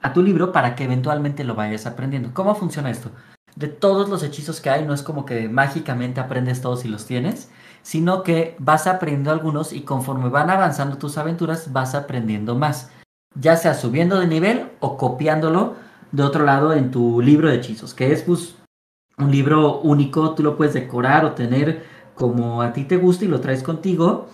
a 0.01 0.13
tu 0.13 0.22
libro 0.22 0.51
para 0.51 0.75
que 0.75 0.84
eventualmente 0.84 1.44
lo 1.44 1.56
vayas 1.56 1.86
aprendiendo. 1.86 2.32
¿Cómo 2.34 2.56
funciona 2.56 2.92
esto? 2.92 3.12
De 3.56 3.68
todos 3.68 4.10
los 4.10 4.24
hechizos 4.24 4.62
que 4.62 4.70
hay, 4.70 4.86
no 4.86 4.94
es 4.94 5.01
como 5.01 5.25
que 5.25 5.50
mágicamente 5.50 6.20
aprendes 6.20 6.62
todos 6.62 6.86
y 6.86 6.88
los 6.88 7.06
tienes, 7.06 7.50
sino 7.88 8.22
que 8.22 8.58
vas 8.60 8.86
aprendiendo 8.86 9.32
algunos 9.32 9.72
y 9.72 9.84
conforme 9.84 10.27
van 10.27 10.50
avanzando 10.50 10.98
tus 10.98 11.17
aventuras 11.17 11.72
vas 11.72 11.96
aprendiendo 11.96 12.53
más, 12.53 12.91
ya 13.34 13.56
sea 13.56 13.74
subiendo 13.75 14.20
de 14.20 14.27
nivel 14.27 14.70
o 14.82 14.98
copiándolo 14.98 15.75
de 16.12 16.24
otro 16.24 16.44
lado 16.44 16.74
en 16.74 16.91
tu 16.91 17.22
libro 17.22 17.48
de 17.48 17.56
hechizos, 17.56 17.94
que 17.94 18.12
es 18.12 18.24
pues, 18.24 18.56
un 19.17 19.32
libro 19.32 19.79
único, 19.79 20.36
tú 20.36 20.44
lo 20.44 20.58
puedes 20.58 20.74
decorar 20.74 21.24
o 21.24 21.32
tener 21.32 21.86
como 22.13 22.62
a 22.62 22.74
ti 22.74 22.84
te 22.84 22.98
gusta 22.98 23.24
y 23.24 23.29
lo 23.29 23.39
traes 23.39 23.63
contigo. 23.63 24.27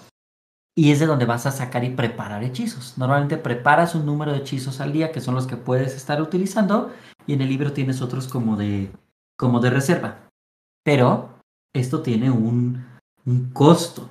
Y 0.76 0.92
es 0.92 1.00
de 1.00 1.06
donde 1.06 1.26
vas 1.26 1.46
a 1.46 1.52
sacar 1.52 1.84
y 1.84 1.92
preparar 1.92 2.44
hechizos. 2.44 2.98
Normalmente 2.98 3.38
preparas 3.38 3.94
un 3.94 4.08
número 4.08 4.32
de 4.32 4.40
hechizos 4.40 4.82
al 4.82 4.92
día, 4.92 5.12
que 5.12 5.22
son 5.22 5.36
los 5.36 5.46
que 5.46 5.58
puedes 5.58 5.96
estar 5.96 6.20
utilizando, 6.20 6.92
y 7.28 7.34
en 7.34 7.42
el 7.42 7.50
libro 7.50 7.72
tienes 7.72 8.02
otros 8.02 8.28
como 8.28 8.58
de, 8.58 8.92
como 9.38 9.60
de 9.60 9.70
reserva. 9.70 10.28
Pero 10.84 11.30
esto 11.76 12.02
tiene 12.02 12.32
un, 12.32 12.93
un 13.26 13.52
costo. 13.52 14.10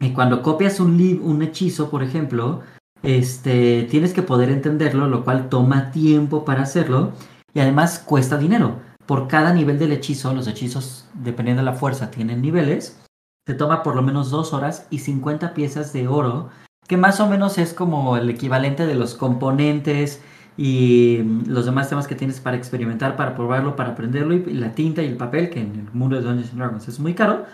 Y 0.00 0.12
cuando 0.12 0.42
copias 0.42 0.80
un, 0.80 1.20
un 1.22 1.42
hechizo, 1.42 1.90
por 1.90 2.02
ejemplo, 2.02 2.62
este, 3.02 3.84
tienes 3.90 4.12
que 4.12 4.22
poder 4.22 4.50
entenderlo, 4.50 5.06
lo 5.06 5.24
cual 5.24 5.48
toma 5.48 5.90
tiempo 5.90 6.44
para 6.44 6.62
hacerlo 6.62 7.12
y 7.54 7.60
además 7.60 7.98
cuesta 7.98 8.36
dinero. 8.36 8.80
Por 9.06 9.28
cada 9.28 9.54
nivel 9.54 9.78
del 9.78 9.92
hechizo, 9.92 10.34
los 10.34 10.48
hechizos, 10.48 11.08
dependiendo 11.14 11.62
de 11.62 11.66
la 11.70 11.76
fuerza, 11.76 12.10
tienen 12.10 12.42
niveles. 12.42 13.00
Se 13.46 13.54
toma 13.54 13.82
por 13.82 13.94
lo 13.94 14.02
menos 14.02 14.30
dos 14.30 14.52
horas 14.52 14.86
y 14.90 14.98
50 14.98 15.54
piezas 15.54 15.92
de 15.92 16.08
oro, 16.08 16.50
que 16.88 16.96
más 16.96 17.20
o 17.20 17.28
menos 17.28 17.58
es 17.58 17.72
como 17.72 18.16
el 18.16 18.28
equivalente 18.28 18.86
de 18.86 18.96
los 18.96 19.14
componentes 19.14 20.20
y 20.56 21.18
los 21.46 21.64
demás 21.64 21.88
temas 21.88 22.08
que 22.08 22.16
tienes 22.16 22.40
para 22.40 22.56
experimentar, 22.56 23.14
para 23.14 23.36
probarlo, 23.36 23.76
para 23.76 23.90
aprenderlo, 23.90 24.34
y 24.34 24.54
la 24.54 24.74
tinta 24.74 25.02
y 25.02 25.06
el 25.06 25.16
papel, 25.16 25.50
que 25.50 25.60
en 25.60 25.86
el 25.86 25.92
mundo 25.92 26.16
de 26.16 26.22
Dungeons 26.22 26.56
Dragons 26.56 26.88
es 26.88 26.98
muy 26.98 27.14
caro, 27.14 27.44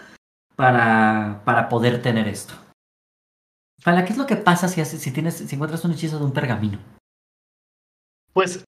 para, 0.56 1.42
para 1.44 1.68
poder 1.68 2.02
tener 2.02 2.28
esto. 2.28 2.54
Fala, 3.80 4.04
¿qué 4.04 4.12
es 4.12 4.18
lo 4.18 4.26
que 4.26 4.36
pasa 4.36 4.68
si, 4.68 4.84
si, 4.84 5.10
tienes, 5.10 5.34
si 5.34 5.54
encuentras 5.54 5.84
un 5.84 5.92
hechizo 5.92 6.18
de 6.18 6.24
un 6.24 6.32
pergamino? 6.32 6.78
Pues 8.32 8.64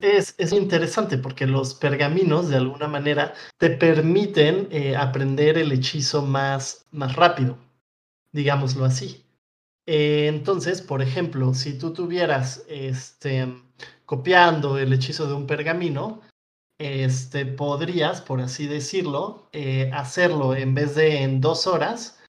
es, 0.00 0.34
es, 0.38 0.52
interesante 0.52 1.18
porque 1.18 1.46
los 1.46 1.74
pergaminos 1.74 2.48
de 2.48 2.56
alguna 2.56 2.88
manera 2.88 3.34
te 3.58 3.70
permiten 3.70 4.68
eh, 4.70 4.96
aprender 4.96 5.58
el 5.58 5.72
hechizo 5.72 6.22
más, 6.22 6.86
más 6.92 7.16
rápido, 7.16 7.58
digámoslo 8.32 8.84
así. 8.84 9.24
Eh, 9.86 10.26
entonces, 10.28 10.80
por 10.80 11.02
ejemplo, 11.02 11.52
si 11.54 11.78
tú 11.78 11.92
tuvieras 11.92 12.64
este, 12.68 13.52
copiando 14.06 14.78
el 14.78 14.92
hechizo 14.92 15.26
de 15.26 15.34
un 15.34 15.46
pergamino, 15.46 16.20
este, 16.78 17.46
podrías, 17.46 18.20
por 18.20 18.40
así 18.40 18.66
decirlo, 18.66 19.48
eh, 19.52 19.90
hacerlo 19.92 20.54
en 20.54 20.74
vez 20.74 20.94
de 20.94 21.22
en 21.22 21.40
dos 21.40 21.66
horas, 21.66 22.22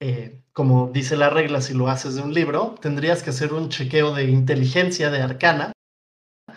eh, 0.00 0.42
como 0.52 0.90
dice 0.92 1.16
la 1.16 1.30
regla, 1.30 1.60
si 1.60 1.74
lo 1.74 1.88
haces 1.88 2.14
de 2.14 2.22
un 2.22 2.34
libro, 2.34 2.74
tendrías 2.80 3.22
que 3.22 3.30
hacer 3.30 3.52
un 3.52 3.68
chequeo 3.68 4.14
de 4.14 4.24
inteligencia 4.24 5.10
de 5.10 5.22
arcana, 5.22 5.72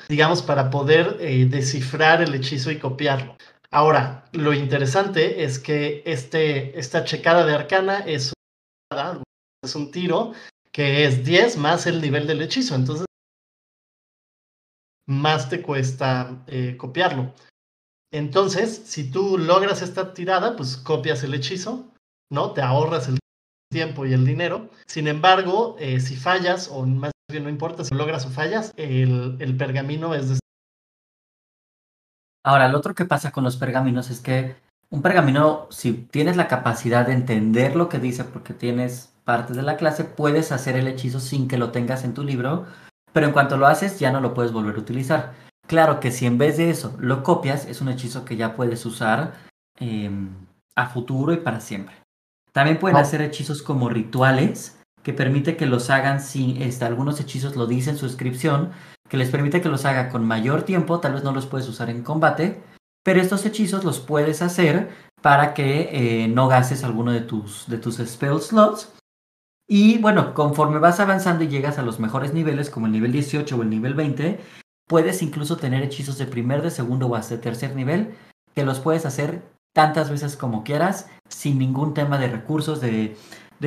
digamos, 0.08 0.42
para 0.42 0.70
poder 0.70 1.18
eh, 1.20 1.46
descifrar 1.50 2.22
el 2.22 2.34
hechizo 2.36 2.72
y 2.72 2.80
copiarlo. 2.80 3.38
Ahora, 3.72 4.26
lo 4.34 4.54
interesante 4.54 5.44
es 5.44 5.60
que 5.60 6.02
este, 6.06 6.78
esta 6.78 7.04
checada 7.04 7.46
de 7.46 7.54
arcana 7.54 8.00
es, 8.00 8.34
es 9.64 9.76
un 9.76 9.92
tiro 9.92 10.34
que 10.72 11.06
es 11.06 11.24
10 11.24 11.58
más 11.58 11.86
el 11.88 12.02
nivel 12.02 12.28
del 12.28 12.42
hechizo. 12.42 12.76
Entonces, 12.76 13.06
más 15.10 15.50
te 15.50 15.62
cuesta 15.62 16.44
eh, 16.48 16.78
copiarlo. 16.78 17.34
Entonces, 18.12 18.84
si 18.86 19.10
tú 19.10 19.38
logras 19.38 19.82
esta 19.82 20.14
tirada, 20.14 20.56
pues 20.56 20.78
copias 20.78 21.24
el 21.24 21.34
hechizo, 21.34 21.92
¿no? 22.32 22.52
Te 22.54 22.62
ahorras 22.62 23.08
el 23.08 23.18
tiempo 23.72 24.06
y 24.06 24.14
el 24.14 24.26
dinero. 24.26 24.70
Sin 24.88 25.08
embargo, 25.08 25.76
eh, 25.80 26.00
si 26.00 26.16
fallas, 26.16 26.70
o 26.72 26.86
más 26.86 27.12
bien 27.32 27.44
no 27.44 27.50
importa 27.50 27.84
si 27.84 27.96
logras 27.96 28.26
o 28.26 28.30
fallas, 28.30 28.72
el, 28.78 29.38
el 29.40 29.58
pergamino 29.58 30.14
es 30.14 30.30
de... 30.30 30.40
Ahora, 32.46 32.70
lo 32.70 32.78
otro 32.78 32.94
que 32.94 33.06
pasa 33.06 33.32
con 33.32 33.44
los 33.44 33.58
pergaminos 33.58 34.10
es 34.12 34.22
que 34.22 34.56
un 34.92 35.02
pergamino, 35.02 35.68
si 35.72 35.94
tienes 35.94 36.38
la 36.38 36.48
capacidad 36.48 37.06
de 37.06 37.14
entender 37.14 37.76
lo 37.76 37.90
que 37.90 38.00
dice 38.00 38.24
porque 38.24 38.54
tienes 38.54 39.14
partes 39.24 39.56
de 39.56 39.64
la 39.64 39.78
clase, 39.78 40.04
puedes 40.04 40.52
hacer 40.52 40.76
el 40.76 40.88
hechizo 40.88 41.20
sin 41.20 41.48
que 41.48 41.58
lo 41.58 41.72
tengas 41.72 42.04
en 42.04 42.14
tu 42.14 42.24
libro 42.24 42.66
pero 43.14 43.26
en 43.26 43.32
cuanto 43.32 43.58
lo 43.58 43.68
haces 43.68 44.00
ya 44.00 44.12
no 44.12 44.22
lo 44.22 44.34
puedes 44.34 44.52
volver 44.52 44.76
a 44.76 44.80
utilizar. 44.80 45.34
Claro 45.68 46.00
que 46.00 46.12
si 46.12 46.26
en 46.26 46.38
vez 46.38 46.58
de 46.58 46.70
eso 46.70 46.96
lo 47.00 47.24
copias, 47.24 47.66
es 47.66 47.82
un 47.82 47.90
hechizo 47.90 48.26
que 48.26 48.36
ya 48.36 48.56
puedes 48.56 48.86
usar 48.86 49.34
em, 49.80 50.30
a 50.76 50.88
futuro 50.88 51.34
y 51.34 51.38
para 51.38 51.60
siempre. 51.60 51.96
También 52.52 52.80
pueden 52.80 52.98
hacer 52.98 53.22
hechizos 53.22 53.62
como 53.62 53.90
rituales, 53.90 54.80
que 55.04 55.14
permite 55.14 55.56
que 55.56 55.66
los 55.66 55.90
hagan 55.90 56.22
si 56.22 56.62
este, 56.62 56.86
algunos 56.86 57.20
hechizos 57.20 57.56
lo 57.56 57.68
dicen 57.68 57.94
en 57.94 58.00
su 58.00 58.08
descripción, 58.08 58.72
que 59.08 59.18
les 59.18 59.30
permite 59.30 59.62
que 59.62 59.70
los 59.70 59.86
haga 59.86 60.10
con 60.10 60.26
mayor 60.26 60.64
tiempo, 60.64 61.00
tal 61.00 61.14
vez 61.14 61.24
no 61.24 61.32
los 61.32 61.46
puedes 61.46 61.68
usar 61.68 61.90
en 61.90 62.04
combate, 62.04 62.62
pero 63.04 63.22
estos 63.22 63.46
hechizos 63.46 63.84
los 63.84 64.00
puedes 64.00 64.42
hacer 64.42 64.90
para 65.22 65.54
que 65.54 65.90
eh, 66.24 66.28
no 66.28 66.48
gastes 66.48 66.84
alguno 66.84 67.12
de 67.12 67.22
tus, 67.22 67.68
de 67.68 67.78
tus 67.78 67.98
spell 67.98 68.42
slots 68.42 68.92
y 69.72 70.00
bueno, 70.00 70.34
conforme 70.34 70.80
vas 70.80 71.00
avanzando 71.00 71.44
y 71.44 71.48
llegas 71.48 71.78
a 71.78 71.84
los 71.84 72.00
mejores 72.00 72.34
niveles, 72.34 72.72
como 72.72 72.88
el 72.88 72.92
nivel 72.92 73.12
18 73.12 73.56
o 73.56 73.62
el 73.62 73.70
nivel 73.70 73.94
20, 73.94 74.40
puedes 74.88 75.22
incluso 75.22 75.58
tener 75.58 75.84
hechizos 75.84 76.18
de 76.18 76.26
primer, 76.26 76.64
de 76.64 76.72
segundo 76.72 77.06
o 77.06 77.16
hasta 77.16 77.36
de 77.36 77.42
tercer 77.42 77.76
nivel, 77.76 78.16
que 78.56 78.66
los 78.66 78.80
puedes 78.80 79.06
hacer 79.06 79.44
tantas 79.76 80.10
veces 80.10 80.36
como 80.36 80.64
quieras, 80.64 81.08
sin 81.30 81.60
ningún 81.60 81.94
tema 81.94 82.18
de 82.18 82.30
recursos, 82.30 82.82
de, 82.82 83.16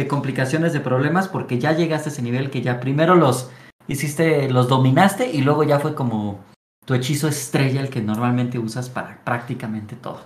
complicaciones, 0.08 0.72
de 0.72 0.80
problemas, 0.80 1.28
porque 1.28 1.60
ya 1.60 1.70
llegaste 1.70 2.08
a 2.08 2.12
ese 2.12 2.22
nivel 2.22 2.50
que 2.50 2.62
ya 2.62 2.80
primero 2.80 3.14
los 3.14 3.52
hiciste, 3.86 4.50
los 4.50 4.66
dominaste 4.66 5.30
y 5.30 5.42
luego 5.42 5.62
ya 5.62 5.78
fue 5.78 5.94
como 5.94 6.40
tu 6.84 6.94
hechizo 6.94 7.28
estrella 7.28 7.80
el 7.80 7.90
que 7.90 8.02
normalmente 8.02 8.58
usas 8.58 8.90
para 8.90 9.22
prácticamente 9.22 9.94
todo. 9.94 10.20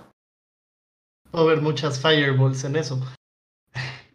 Puedo 1.29 1.45
ver 1.45 1.61
muchas 1.61 2.01
fireballs 2.01 2.63
en 2.63 2.77
eso. 2.77 2.99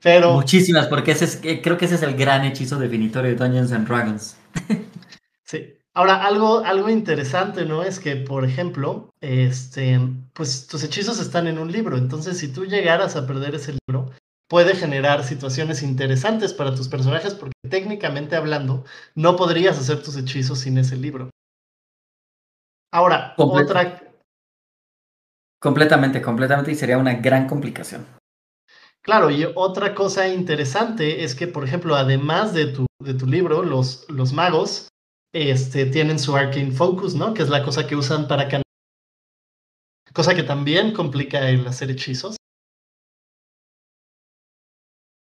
Muchísimas, 0.04 0.88
porque 0.88 1.12
ese 1.12 1.26
es, 1.26 1.40
eh, 1.44 1.60
creo 1.62 1.78
que 1.78 1.84
ese 1.84 1.94
es 1.94 2.02
el 2.02 2.16
gran 2.16 2.44
hechizo 2.44 2.78
definitorio 2.78 3.30
de 3.30 3.36
Dungeons 3.36 3.72
and 3.72 3.86
Dragons. 3.86 4.36
sí. 5.44 5.74
Ahora, 5.94 6.24
algo, 6.24 6.60
algo 6.60 6.88
interesante, 6.88 7.66
¿no? 7.66 7.82
Es 7.82 8.00
que, 8.00 8.16
por 8.16 8.44
ejemplo, 8.44 9.10
este, 9.20 10.00
pues 10.32 10.66
tus 10.66 10.82
hechizos 10.82 11.20
están 11.20 11.46
en 11.46 11.58
un 11.58 11.70
libro. 11.70 11.98
Entonces, 11.98 12.38
si 12.38 12.48
tú 12.48 12.64
llegaras 12.64 13.14
a 13.14 13.26
perder 13.26 13.54
ese 13.54 13.76
libro, 13.86 14.10
puede 14.48 14.74
generar 14.74 15.22
situaciones 15.22 15.82
interesantes 15.82 16.52
para 16.52 16.74
tus 16.74 16.88
personajes, 16.88 17.34
porque 17.34 17.52
técnicamente 17.68 18.36
hablando, 18.36 18.84
no 19.14 19.36
podrías 19.36 19.78
hacer 19.78 20.02
tus 20.02 20.16
hechizos 20.16 20.60
sin 20.60 20.78
ese 20.78 20.96
libro. 20.96 21.30
Ahora, 22.90 23.34
otra. 23.36 24.02
Completamente, 25.60 26.20
completamente, 26.20 26.72
y 26.72 26.74
sería 26.74 26.98
una 26.98 27.14
gran 27.14 27.46
complicación. 27.46 28.04
Claro, 29.02 29.30
y 29.30 29.44
otra 29.56 29.94
cosa 29.96 30.28
interesante 30.28 31.24
es 31.24 31.34
que, 31.34 31.48
por 31.48 31.64
ejemplo, 31.64 31.96
además 31.96 32.54
de 32.54 32.66
tu, 32.66 32.86
de 33.00 33.14
tu 33.14 33.26
libro, 33.26 33.64
los, 33.64 34.08
los 34.08 34.32
magos 34.32 34.88
este, 35.34 35.86
tienen 35.86 36.20
su 36.20 36.36
Arcane 36.36 36.70
Focus, 36.70 37.14
¿no? 37.16 37.34
Que 37.34 37.42
es 37.42 37.48
la 37.48 37.64
cosa 37.64 37.86
que 37.86 37.96
usan 37.96 38.28
para 38.28 38.44
canalizar. 38.44 38.62
Cosa 40.14 40.34
que 40.34 40.44
también 40.44 40.92
complica 40.92 41.48
el 41.48 41.66
hacer 41.66 41.90
hechizos. 41.90 42.36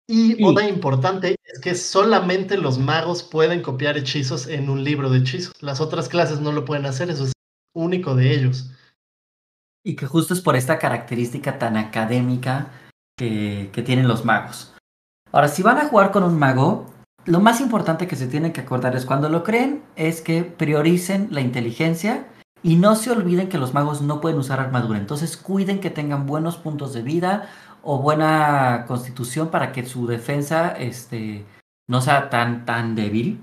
Y 0.09 0.45
otra 0.45 0.69
importante 0.69 1.37
es 1.45 1.61
que 1.61 1.75
solamente 1.75 2.59
los 2.59 2.79
magos 2.79 3.23
pueden 3.23 3.63
copiar 3.63 3.97
hechizos 3.97 4.49
en 4.49 4.69
un 4.69 4.85
libro 4.85 5.09
de 5.09 5.21
hechizos. 5.21 5.55
Las 5.63 5.81
otras 5.81 6.09
clases 6.11 6.41
no 6.41 6.53
lo 6.53 6.67
pueden 6.67 6.85
hacer, 6.85 7.09
eso 7.09 7.25
es 7.25 7.33
único 7.75 8.15
de 8.15 8.35
ellos. 8.35 8.71
Y 9.85 9.97
que 9.97 10.07
justo 10.07 10.35
es 10.35 10.43
por 10.43 10.57
esta 10.57 10.79
característica 10.79 11.59
tan 11.59 11.77
académica 11.77 12.73
que, 13.73 13.83
tienen 13.83 14.09
los 14.09 14.25
magos. 14.25 14.73
Ahora, 15.31 15.49
si 15.49 15.63
van 15.63 15.79
a 15.79 15.89
jugar 15.89 16.11
con 16.11 16.25
un 16.25 16.39
mago, 16.39 16.87
lo 17.25 17.41
más 17.41 17.61
importante 17.61 18.07
que 18.07 18.17
se 18.17 18.27
tienen 18.27 18.53
que 18.53 18.63
acordar 18.63 18.97
es 18.97 19.07
cuando 19.07 19.29
lo 19.29 19.45
creen, 19.45 19.83
es 19.97 20.21
que 20.21 20.43
prioricen 20.43 21.29
la 21.31 21.41
inteligencia 21.41 22.27
y 22.63 22.77
no 22.77 22.97
se 22.97 23.11
olviden 23.11 23.49
que 23.49 23.59
los 23.59 23.75
magos 23.75 24.03
no 24.03 24.21
pueden 24.21 24.39
usar 24.39 24.61
armadura. 24.61 24.99
Entonces 24.99 25.37
cuiden 25.37 25.81
que 25.81 25.91
tengan 25.91 26.27
buenos 26.27 26.57
puntos 26.57 26.93
de 26.93 27.03
vida 27.03 27.49
o 27.83 27.99
buena 27.99 28.85
constitución 28.87 29.49
para 29.49 29.73
que 29.73 29.87
su 29.87 30.07
defensa 30.07 30.69
este, 30.71 31.45
no 31.89 32.01
sea 32.01 32.29
tan, 32.31 32.65
tan 32.65 32.95
débil. 32.95 33.41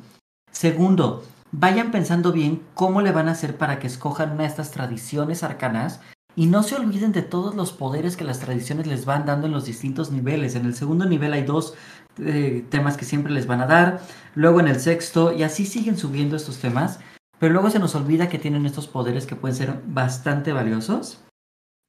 Segundo, 0.51 1.23
vayan 1.51 1.91
pensando 1.91 2.31
bien 2.31 2.63
cómo 2.73 3.01
le 3.01 3.11
van 3.11 3.27
a 3.27 3.31
hacer 3.31 3.57
para 3.57 3.79
que 3.79 3.87
escojan 3.87 4.31
una 4.31 4.43
de 4.43 4.49
estas 4.49 4.71
tradiciones 4.71 5.43
arcanas 5.43 6.01
y 6.35 6.45
no 6.45 6.63
se 6.63 6.75
olviden 6.75 7.11
de 7.11 7.21
todos 7.21 7.55
los 7.55 7.71
poderes 7.71 8.15
que 8.15 8.23
las 8.23 8.39
tradiciones 8.39 8.87
les 8.87 9.05
van 9.05 9.25
dando 9.25 9.47
en 9.47 9.53
los 9.53 9.65
distintos 9.65 10.11
niveles. 10.11 10.55
En 10.55 10.65
el 10.65 10.75
segundo 10.75 11.05
nivel 11.05 11.33
hay 11.33 11.43
dos 11.43 11.73
eh, 12.17 12.65
temas 12.69 12.97
que 12.97 13.05
siempre 13.05 13.33
les 13.33 13.47
van 13.47 13.61
a 13.61 13.67
dar. 13.67 14.01
Luego 14.35 14.59
en 14.59 14.67
el 14.67 14.79
sexto, 14.79 15.33
y 15.33 15.43
así 15.43 15.65
siguen 15.65 15.97
subiendo 15.97 16.35
estos 16.35 16.59
temas. 16.59 16.99
Pero 17.39 17.53
luego 17.53 17.69
se 17.69 17.79
nos 17.79 17.95
olvida 17.95 18.29
que 18.29 18.39
tienen 18.39 18.65
estos 18.65 18.87
poderes 18.87 19.25
que 19.25 19.35
pueden 19.35 19.55
ser 19.55 19.81
bastante 19.85 20.53
valiosos. 20.53 21.23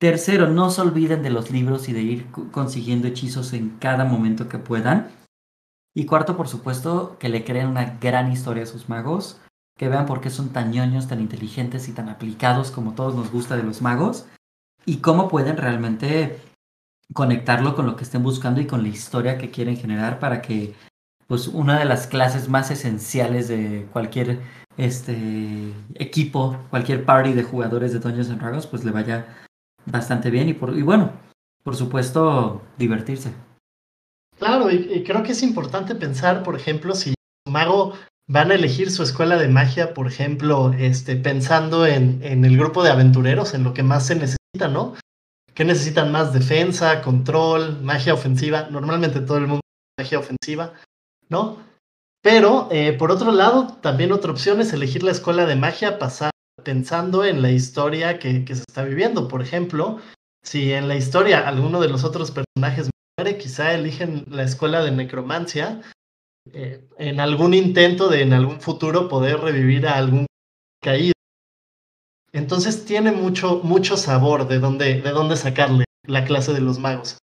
Tercero, 0.00 0.48
no 0.48 0.70
se 0.70 0.80
olviden 0.80 1.22
de 1.22 1.30
los 1.30 1.50
libros 1.50 1.88
y 1.88 1.92
de 1.92 2.02
ir 2.02 2.26
consiguiendo 2.52 3.08
hechizos 3.08 3.52
en 3.52 3.76
cada 3.78 4.04
momento 4.04 4.48
que 4.48 4.58
puedan. 4.58 5.10
Y 5.94 6.06
cuarto, 6.06 6.36
por 6.36 6.48
supuesto, 6.48 7.16
que 7.18 7.28
le 7.28 7.44
creen 7.44 7.66
una 7.66 7.98
gran 8.00 8.32
historia 8.32 8.62
a 8.62 8.66
sus 8.66 8.88
magos, 8.88 9.40
que 9.80 9.88
vean 9.88 10.04
por 10.04 10.20
qué 10.20 10.28
son 10.28 10.50
tan 10.50 10.70
ñoños, 10.70 11.08
tan 11.08 11.22
inteligentes 11.22 11.88
y 11.88 11.92
tan 11.92 12.10
aplicados 12.10 12.70
como 12.70 12.92
todos 12.92 13.14
nos 13.14 13.32
gusta 13.32 13.56
de 13.56 13.62
los 13.62 13.80
magos, 13.80 14.26
y 14.84 14.98
cómo 14.98 15.26
pueden 15.26 15.56
realmente 15.56 16.38
conectarlo 17.14 17.74
con 17.74 17.86
lo 17.86 17.96
que 17.96 18.04
estén 18.04 18.22
buscando 18.22 18.60
y 18.60 18.66
con 18.66 18.82
la 18.82 18.90
historia 18.90 19.38
que 19.38 19.50
quieren 19.50 19.78
generar 19.78 20.18
para 20.18 20.42
que 20.42 20.74
pues 21.26 21.48
una 21.48 21.78
de 21.78 21.86
las 21.86 22.06
clases 22.06 22.50
más 22.50 22.70
esenciales 22.70 23.48
de 23.48 23.88
cualquier 23.90 24.40
este 24.76 25.72
equipo, 25.94 26.58
cualquier 26.68 27.06
party 27.06 27.32
de 27.32 27.42
jugadores 27.42 27.94
de 27.94 28.00
Dungeons 28.00 28.28
and 28.28 28.40
Dragons, 28.42 28.66
pues 28.66 28.84
le 28.84 28.90
vaya 28.90 29.34
bastante 29.86 30.28
bien 30.28 30.46
y 30.50 30.52
por 30.52 30.76
y 30.76 30.82
bueno, 30.82 31.10
por 31.64 31.74
supuesto, 31.74 32.60
divertirse. 32.76 33.32
Claro, 34.38 34.70
y, 34.70 35.02
creo 35.04 35.22
que 35.22 35.32
es 35.32 35.42
importante 35.42 35.94
pensar, 35.94 36.42
por 36.42 36.54
ejemplo, 36.54 36.94
si 36.94 37.14
mago 37.48 37.94
van 38.30 38.52
a 38.52 38.54
elegir 38.54 38.92
su 38.92 39.02
escuela 39.02 39.36
de 39.36 39.48
magia, 39.48 39.92
por 39.92 40.06
ejemplo, 40.06 40.72
este, 40.78 41.16
pensando 41.16 41.84
en, 41.84 42.20
en 42.22 42.44
el 42.44 42.56
grupo 42.56 42.84
de 42.84 42.90
aventureros, 42.90 43.54
en 43.54 43.64
lo 43.64 43.74
que 43.74 43.82
más 43.82 44.06
se 44.06 44.14
necesita, 44.14 44.68
¿no? 44.68 44.94
Que 45.52 45.64
necesitan 45.64 46.12
más 46.12 46.32
defensa, 46.32 47.02
control, 47.02 47.82
magia 47.82 48.14
ofensiva. 48.14 48.68
Normalmente 48.70 49.20
todo 49.20 49.38
el 49.38 49.48
mundo 49.48 49.62
magia 49.98 50.20
ofensiva, 50.20 50.74
¿no? 51.28 51.58
Pero, 52.22 52.68
eh, 52.70 52.92
por 52.92 53.10
otro 53.10 53.32
lado, 53.32 53.76
también 53.80 54.12
otra 54.12 54.30
opción 54.30 54.60
es 54.60 54.72
elegir 54.72 55.02
la 55.02 55.10
escuela 55.10 55.44
de 55.44 55.56
magia 55.56 55.98
pasar, 55.98 56.30
pensando 56.62 57.24
en 57.24 57.42
la 57.42 57.50
historia 57.50 58.20
que, 58.20 58.44
que 58.44 58.54
se 58.54 58.62
está 58.68 58.84
viviendo. 58.84 59.26
Por 59.26 59.42
ejemplo, 59.42 59.98
si 60.44 60.72
en 60.72 60.86
la 60.86 60.94
historia 60.94 61.48
alguno 61.48 61.80
de 61.80 61.88
los 61.88 62.04
otros 62.04 62.30
personajes 62.30 62.90
quizá 63.38 63.74
eligen 63.74 64.24
la 64.28 64.44
escuela 64.44 64.82
de 64.82 64.92
necromancia 64.92 65.82
eh, 66.52 66.88
en 66.98 67.20
algún 67.20 67.54
intento 67.54 68.08
de 68.08 68.22
en 68.22 68.32
algún 68.32 68.60
futuro 68.60 69.08
poder 69.08 69.40
revivir 69.40 69.86
a 69.86 69.96
algún 69.96 70.26
caído. 70.82 71.12
Entonces 72.32 72.84
tiene 72.84 73.12
mucho, 73.12 73.60
mucho 73.62 73.96
sabor 73.96 74.46
de 74.46 74.58
dónde, 74.58 75.00
de 75.00 75.10
dónde 75.10 75.36
sacarle 75.36 75.84
la 76.04 76.24
clase 76.24 76.52
de 76.52 76.60
los 76.60 76.78
magos. 76.78 77.18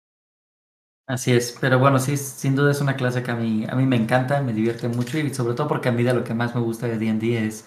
Así 1.07 1.33
es, 1.33 1.57
pero 1.61 1.79
bueno, 1.79 1.99
sí, 1.99 2.17
sin 2.17 2.57
duda 2.57 2.71
es 2.71 2.81
una 2.81 2.97
clase 2.97 3.23
que 3.23 3.31
a 3.31 3.37
mí, 3.37 3.67
a 3.69 3.75
mí 3.75 3.85
me 3.85 3.97
encanta, 3.97 4.41
me 4.41 4.55
divierte 4.55 4.89
mucho 4.89 5.19
y 5.19 5.35
sobre 5.35 5.55
todo 5.55 5.69
porque 5.69 5.91
a 5.91 5.93
mí 5.93 6.03
de 6.03 6.15
lo 6.15 6.25
que 6.25 6.33
más 6.33 6.55
me 6.55 6.63
gusta 6.63 6.87
de 6.87 6.99
D&D 6.99 7.47
es 7.47 7.67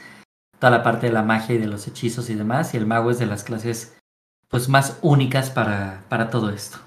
toda 0.58 0.72
la 0.72 0.84
parte 0.84 1.06
de 1.06 1.14
la 1.14 1.22
magia 1.22 1.54
y 1.54 1.60
de 1.60 1.68
los 1.68 1.88
hechizos 1.88 2.32
y 2.32 2.36
demás, 2.36 2.74
y 2.74 2.78
el 2.78 2.88
mago 2.88 3.12
es 3.12 3.20
de 3.20 3.28
las 3.28 3.44
clases 3.44 3.96
pues 4.48 4.70
más 4.70 4.98
únicas 5.04 5.52
para, 5.52 6.04
para 6.10 6.32
todo 6.32 6.50
esto. 6.50 6.80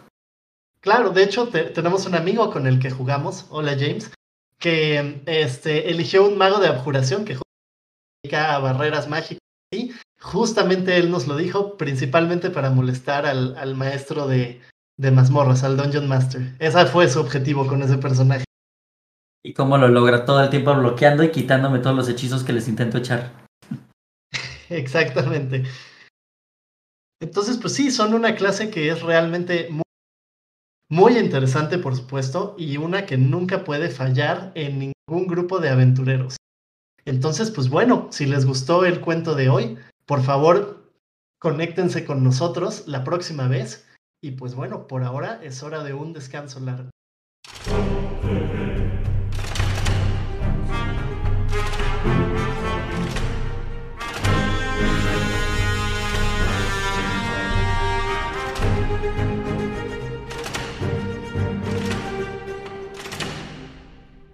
Claro, 0.80 1.10
de 1.10 1.22
hecho 1.22 1.48
tenemos 1.48 2.06
un 2.06 2.16
amigo 2.16 2.50
con 2.50 2.66
el 2.66 2.80
que 2.80 2.90
jugamos, 2.90 3.46
hola 3.50 3.76
James, 3.78 4.10
que 4.60 5.22
este, 5.26 5.90
eligió 5.90 6.26
un 6.26 6.38
mago 6.38 6.60
de 6.60 6.68
abjuración 6.68 7.24
que 7.24 7.36
juega 7.36 8.54
a 8.54 8.58
barreras 8.58 9.08
mágicas. 9.08 9.40
Y 9.72 9.92
justamente 10.20 10.96
él 10.96 11.10
nos 11.10 11.26
lo 11.26 11.36
dijo, 11.36 11.76
principalmente 11.76 12.50
para 12.50 12.70
molestar 12.70 13.26
al, 13.26 13.56
al 13.56 13.74
maestro 13.74 14.26
de, 14.26 14.60
de 14.98 15.10
mazmorras, 15.10 15.64
al 15.64 15.76
Dungeon 15.76 16.08
Master. 16.08 16.54
Ese 16.58 16.86
fue 16.86 17.08
su 17.08 17.20
objetivo 17.20 17.66
con 17.66 17.82
ese 17.82 17.96
personaje. 17.96 18.44
Y 19.42 19.54
cómo 19.54 19.78
lo 19.78 19.88
logra 19.88 20.26
todo 20.26 20.42
el 20.42 20.50
tiempo 20.50 20.74
bloqueando 20.74 21.24
y 21.24 21.30
quitándome 21.30 21.78
todos 21.78 21.96
los 21.96 22.08
hechizos 22.08 22.44
que 22.44 22.52
les 22.52 22.68
intento 22.68 22.98
echar. 22.98 23.32
Exactamente. 24.68 25.64
Entonces, 27.22 27.56
pues 27.56 27.74
sí, 27.74 27.90
son 27.90 28.12
una 28.12 28.34
clase 28.34 28.70
que 28.70 28.90
es 28.90 29.00
realmente 29.00 29.68
muy 29.70 29.82
muy 30.90 31.16
interesante, 31.16 31.78
por 31.78 31.94
supuesto, 31.94 32.56
y 32.58 32.76
una 32.76 33.06
que 33.06 33.16
nunca 33.16 33.62
puede 33.64 33.90
fallar 33.90 34.50
en 34.56 34.92
ningún 35.08 35.28
grupo 35.28 35.60
de 35.60 35.68
aventureros. 35.68 36.36
Entonces, 37.04 37.52
pues 37.52 37.68
bueno, 37.70 38.08
si 38.10 38.26
les 38.26 38.44
gustó 38.44 38.84
el 38.84 39.00
cuento 39.00 39.36
de 39.36 39.48
hoy, 39.48 39.78
por 40.04 40.22
favor, 40.22 40.92
conéctense 41.38 42.04
con 42.04 42.24
nosotros 42.24 42.88
la 42.88 43.04
próxima 43.04 43.46
vez. 43.46 43.86
Y 44.20 44.32
pues 44.32 44.56
bueno, 44.56 44.88
por 44.88 45.04
ahora 45.04 45.40
es 45.42 45.62
hora 45.62 45.84
de 45.84 45.94
un 45.94 46.12
descanso 46.12 46.58
largo. 46.58 46.90